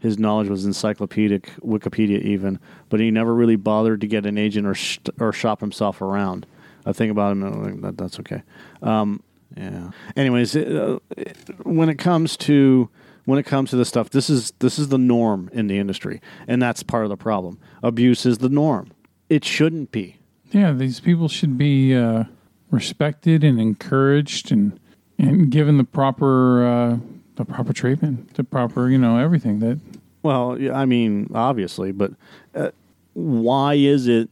His 0.00 0.18
knowledge 0.18 0.48
was 0.48 0.64
encyclopedic, 0.64 1.52
Wikipedia 1.60 2.20
even, 2.22 2.58
but 2.88 2.98
he 2.98 3.12
never 3.12 3.32
really 3.32 3.54
bothered 3.54 4.00
to 4.00 4.08
get 4.08 4.26
an 4.26 4.36
agent 4.36 4.66
or 4.66 4.74
sh- 4.74 4.98
or 5.20 5.32
shop 5.32 5.60
himself 5.60 6.02
around. 6.02 6.44
I 6.84 6.92
think 6.92 7.12
about 7.12 7.30
him, 7.30 7.44
and 7.44 7.54
I'm 7.54 7.62
like, 7.62 7.80
that, 7.82 7.96
that's 7.96 8.18
okay. 8.18 8.42
Um, 8.82 9.22
yeah. 9.56 9.90
Anyways, 10.16 10.54
it, 10.56 10.74
uh, 10.74 10.98
it- 11.16 11.36
when 11.64 11.88
it 11.88 11.96
comes 11.98 12.36
to 12.38 12.88
when 13.24 13.38
it 13.38 13.44
comes 13.44 13.70
to 13.70 13.76
this 13.76 13.88
stuff, 13.88 14.10
this 14.10 14.28
is 14.28 14.52
this 14.58 14.78
is 14.78 14.88
the 14.88 14.98
norm 14.98 15.48
in 15.52 15.66
the 15.68 15.78
industry, 15.78 16.20
and 16.48 16.60
that's 16.60 16.82
part 16.82 17.04
of 17.04 17.10
the 17.10 17.16
problem. 17.16 17.58
Abuse 17.82 18.26
is 18.26 18.38
the 18.38 18.48
norm. 18.48 18.88
It 19.28 19.44
shouldn't 19.44 19.92
be. 19.92 20.16
Yeah, 20.50 20.72
these 20.72 21.00
people 21.00 21.28
should 21.28 21.56
be 21.56 21.94
uh, 21.94 22.24
respected 22.70 23.44
and 23.44 23.60
encouraged 23.60 24.50
and 24.52 24.78
and 25.18 25.50
given 25.50 25.76
the 25.78 25.84
proper 25.84 26.66
uh, 26.66 26.98
the 27.36 27.44
proper 27.44 27.72
treatment, 27.72 28.34
the 28.34 28.44
proper 28.44 28.88
you 28.88 28.98
know 28.98 29.18
everything 29.18 29.60
that 29.60 29.78
Well, 30.22 30.58
yeah, 30.60 30.76
I 30.76 30.84
mean, 30.84 31.30
obviously, 31.34 31.92
but 31.92 32.12
uh, 32.54 32.70
why 33.14 33.74
is 33.74 34.08
it? 34.08 34.28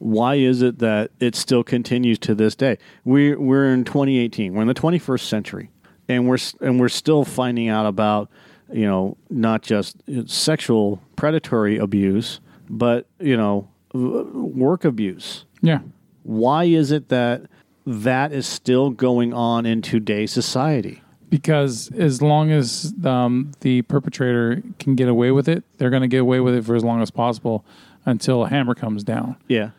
Why 0.00 0.34
is 0.34 0.60
it 0.62 0.78
that 0.80 1.12
it 1.20 1.34
still 1.36 1.62
continues 1.62 2.18
to 2.20 2.34
this 2.34 2.56
day? 2.56 2.78
We're 3.04 3.38
we're 3.38 3.72
in 3.72 3.84
2018. 3.84 4.54
We're 4.54 4.62
in 4.62 4.68
the 4.68 4.74
21st 4.74 5.20
century, 5.20 5.70
and 6.08 6.28
we're 6.28 6.38
and 6.60 6.80
we're 6.80 6.88
still 6.88 7.24
finding 7.24 7.68
out 7.68 7.86
about 7.86 8.30
you 8.72 8.86
know 8.86 9.16
not 9.28 9.62
just 9.62 9.96
uh, 10.08 10.22
sexual 10.26 11.00
predatory 11.16 11.76
abuse, 11.76 12.40
but 12.68 13.06
you 13.18 13.36
know 13.36 13.68
work 13.92 14.84
abuse. 14.84 15.44
yeah 15.62 15.80
Why 16.22 16.64
is 16.64 16.90
it 16.90 17.08
that 17.10 17.42
that 17.86 18.32
is 18.32 18.46
still 18.46 18.90
going 18.90 19.32
on 19.34 19.66
in 19.66 19.82
today's 19.82 20.30
society. 20.32 21.02
because 21.28 21.90
as 21.92 22.22
long 22.22 22.50
as 22.50 22.94
um, 23.04 23.50
the 23.60 23.82
perpetrator 23.82 24.62
can 24.78 24.94
get 24.94 25.08
away 25.08 25.30
with 25.30 25.48
it, 25.48 25.64
they're 25.78 25.90
going 25.90 26.02
to 26.02 26.08
get 26.08 26.20
away 26.20 26.40
with 26.40 26.54
it 26.54 26.64
for 26.64 26.74
as 26.76 26.84
long 26.84 27.00
as 27.02 27.10
possible 27.10 27.64
until 28.06 28.44
a 28.44 28.48
hammer 28.48 28.74
comes 28.74 29.02
down. 29.04 29.36
Yeah. 29.48 29.70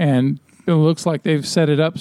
And 0.00 0.40
it 0.66 0.72
looks 0.72 1.04
like 1.04 1.22
they've 1.22 1.46
set 1.46 1.68
it 1.68 1.78
up 1.78 1.96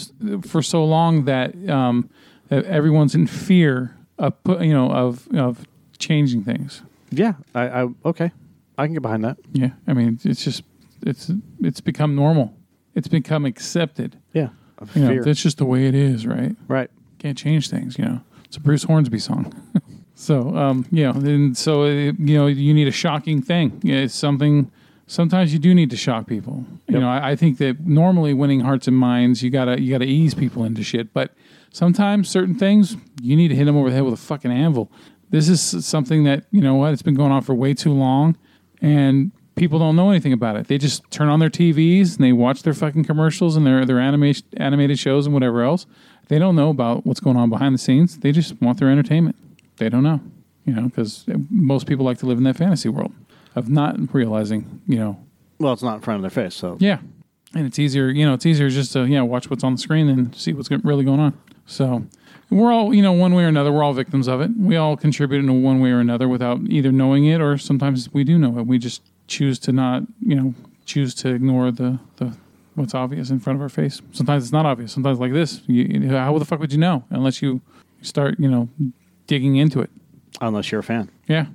for 0.45 0.61
so 0.61 0.85
long 0.85 1.25
that, 1.25 1.53
um, 1.69 2.09
that 2.47 2.65
everyone's 2.65 3.13
in 3.13 3.27
fear 3.27 3.95
of 4.17 4.33
you 4.59 4.73
know 4.73 4.91
of 4.91 5.27
of 5.33 5.65
changing 5.97 6.43
things. 6.43 6.83
Yeah. 7.11 7.33
I, 7.55 7.81
I 7.83 7.87
okay. 8.05 8.31
I 8.77 8.85
can 8.85 8.93
get 8.93 9.01
behind 9.01 9.23
that. 9.23 9.37
Yeah, 9.53 9.71
I 9.87 9.93
mean 9.93 10.19
it's 10.23 10.43
just 10.43 10.63
it's 11.05 11.31
it's 11.61 11.81
become 11.81 12.15
normal. 12.15 12.53
It's 12.95 13.07
become 13.07 13.45
accepted. 13.45 14.19
Yeah. 14.33 14.49
You 14.95 15.01
know, 15.01 15.23
that's 15.23 15.41
just 15.41 15.57
the 15.57 15.65
way 15.65 15.87
it 15.87 15.95
is, 15.95 16.25
right? 16.25 16.55
right. 16.69 16.89
can't 17.17 17.37
change 17.37 17.69
things. 17.69 17.97
You 17.97 18.05
know, 18.05 18.21
it's 18.45 18.55
a 18.55 18.61
Bruce 18.61 18.83
Hornsby 18.83 19.19
song. 19.19 19.53
so, 20.15 20.55
um, 20.55 20.85
you 20.89 21.03
know, 21.03 21.11
and 21.11 21.57
so 21.57 21.83
uh, 21.83 21.87
you 21.87 22.37
know, 22.37 22.47
you 22.47 22.73
need 22.73 22.87
a 22.87 22.91
shocking 22.91 23.41
thing. 23.41 23.79
Yeah, 23.83 23.97
It's 23.97 24.15
something. 24.15 24.71
Sometimes 25.09 25.51
you 25.51 25.57
do 25.57 25.73
need 25.73 25.89
to 25.89 25.97
shock 25.97 26.27
people. 26.27 26.63
You 26.87 26.99
know, 26.99 27.09
I, 27.09 27.31
I 27.31 27.35
think 27.35 27.57
that 27.57 27.79
normally 27.79 28.31
winning 28.31 28.59
hearts 28.59 28.87
and 28.87 28.95
minds, 28.95 29.41
you 29.41 29.49
gotta 29.49 29.81
you 29.81 29.89
gotta 29.91 30.05
ease 30.05 30.35
people 30.35 30.63
into 30.63 30.83
shit. 30.83 31.13
But 31.13 31.33
sometimes 31.71 32.29
certain 32.29 32.53
things 32.53 32.95
you 33.19 33.35
need 33.35 33.47
to 33.47 33.55
hit 33.55 33.65
them 33.65 33.75
over 33.75 33.89
the 33.89 33.95
head 33.95 34.03
with 34.03 34.13
a 34.13 34.17
fucking 34.17 34.51
anvil. 34.51 34.91
This 35.31 35.49
is 35.49 35.83
something 35.83 36.25
that 36.25 36.43
you 36.51 36.61
know 36.61 36.75
what 36.75 36.93
it's 36.93 37.01
been 37.01 37.15
going 37.15 37.31
on 37.31 37.41
for 37.41 37.55
way 37.55 37.73
too 37.73 37.91
long, 37.91 38.37
and 38.83 39.31
people 39.55 39.79
don't 39.79 39.95
know 39.95 40.11
anything 40.11 40.31
about 40.31 40.57
it. 40.57 40.67
They 40.67 40.77
just 40.77 41.09
turn 41.09 41.27
on 41.27 41.39
their 41.39 41.49
TVs 41.49 42.15
and 42.15 42.23
they 42.23 42.31
watch 42.31 42.61
their 42.61 42.75
fucking 42.75 43.05
commercials 43.05 43.55
and 43.55 43.65
their 43.65 43.85
their 43.85 43.99
animation 43.99 44.45
animated 44.57 44.99
shows 44.99 45.25
and 45.25 45.33
whatever 45.33 45.63
else. 45.63 45.87
They 46.27 46.37
don't 46.37 46.55
know 46.55 46.69
about 46.69 47.07
what's 47.07 47.19
going 47.19 47.35
on 47.35 47.49
behind 47.49 47.73
the 47.73 47.79
scenes. 47.79 48.19
They 48.19 48.31
just 48.31 48.61
want 48.61 48.77
their 48.77 48.91
entertainment. 48.91 49.37
They 49.77 49.89
don't 49.89 50.03
know, 50.03 50.21
you 50.65 50.73
know, 50.73 50.83
because 50.83 51.25
most 51.49 51.87
people 51.87 52.05
like 52.05 52.19
to 52.19 52.27
live 52.27 52.37
in 52.37 52.43
that 52.43 52.57
fantasy 52.57 52.89
world 52.89 53.11
of 53.55 53.69
not 53.69 53.95
realizing, 54.13 54.81
you 54.87 54.97
know, 54.97 55.19
Well, 55.59 55.73
it's 55.73 55.83
not 55.83 55.95
in 55.95 56.01
front 56.01 56.17
of 56.17 56.21
their 56.21 56.43
face, 56.43 56.55
so 56.55 56.77
yeah, 56.79 56.99
and 57.55 57.65
it's 57.65 57.79
easier, 57.79 58.09
you 58.09 58.25
know, 58.25 58.33
it's 58.33 58.45
easier 58.45 58.69
just 58.69 58.93
to 58.93 59.05
you 59.05 59.15
know 59.15 59.25
watch 59.25 59.49
what's 59.49 59.63
on 59.63 59.73
the 59.73 59.79
screen 59.79 60.07
and 60.09 60.35
see 60.35 60.53
what's 60.53 60.69
really 60.71 61.03
going 61.03 61.19
on. 61.19 61.37
So 61.65 62.03
we're 62.49 62.71
all, 62.71 62.93
you 62.95 63.01
know, 63.03 63.11
one 63.11 63.33
way 63.35 63.43
or 63.43 63.47
another, 63.47 63.71
we're 63.71 63.83
all 63.83 63.93
victims 63.93 64.27
of 64.27 64.41
it. 64.41 64.49
We 64.57 64.75
all 64.75 64.97
contribute 64.97 65.39
in 65.39 65.61
one 65.63 65.79
way 65.79 65.91
or 65.91 65.99
another 65.99 66.27
without 66.27 66.61
either 66.67 66.91
knowing 66.91 67.25
it 67.25 67.41
or 67.41 67.57
sometimes 67.59 68.11
we 68.11 68.23
do 68.23 68.39
know 68.39 68.57
it. 68.57 68.65
We 68.65 68.79
just 68.79 69.03
choose 69.27 69.59
to 69.59 69.71
not, 69.71 70.01
you 70.19 70.35
know, 70.35 70.53
choose 70.85 71.13
to 71.15 71.29
ignore 71.29 71.71
the 71.71 71.99
the 72.17 72.35
what's 72.73 72.95
obvious 72.95 73.29
in 73.29 73.39
front 73.39 73.57
of 73.57 73.61
our 73.61 73.69
face. 73.69 74.01
Sometimes 74.13 74.45
it's 74.45 74.53
not 74.53 74.65
obvious. 74.65 74.91
Sometimes 74.93 75.19
like 75.19 75.33
this, 75.33 75.61
you, 75.67 76.09
how 76.09 76.35
the 76.39 76.45
fuck 76.45 76.59
would 76.59 76.71
you 76.71 76.79
know 76.79 77.03
unless 77.11 77.41
you 77.41 77.61
start, 78.01 78.39
you 78.39 78.49
know, 78.49 78.69
digging 79.27 79.57
into 79.57 79.81
it. 79.81 79.89
unless 80.41 80.71
you're 80.71 80.79
a 80.79 80.83
fan. 80.83 81.09
Yeah. 81.27 81.47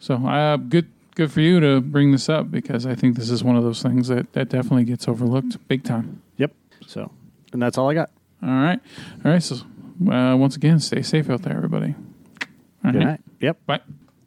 So 0.00 0.14
uh, 0.26 0.56
good 0.56 0.88
good 1.18 1.32
for 1.32 1.40
you 1.40 1.58
to 1.58 1.80
bring 1.80 2.12
this 2.12 2.28
up 2.28 2.48
because 2.48 2.86
I 2.86 2.94
think 2.94 3.16
this 3.16 3.28
is 3.28 3.42
one 3.42 3.56
of 3.56 3.64
those 3.64 3.82
things 3.82 4.06
that, 4.06 4.32
that 4.34 4.48
definitely 4.48 4.84
gets 4.84 5.08
overlooked 5.08 5.58
big 5.66 5.82
time. 5.82 6.22
Yep. 6.36 6.52
So, 6.86 7.10
and 7.52 7.60
that's 7.60 7.76
all 7.76 7.90
I 7.90 7.94
got. 7.94 8.10
All 8.40 8.48
right. 8.48 8.78
All 9.24 9.32
right. 9.32 9.42
So 9.42 9.56
uh, 10.10 10.36
once 10.36 10.54
again, 10.54 10.78
stay 10.78 11.02
safe 11.02 11.28
out 11.28 11.42
there, 11.42 11.56
everybody. 11.56 11.96
All 12.84 12.92
Good 12.92 12.98
right. 12.98 13.04
night. 13.06 13.20
Yep. 13.40 13.66
Bye. 13.66 13.80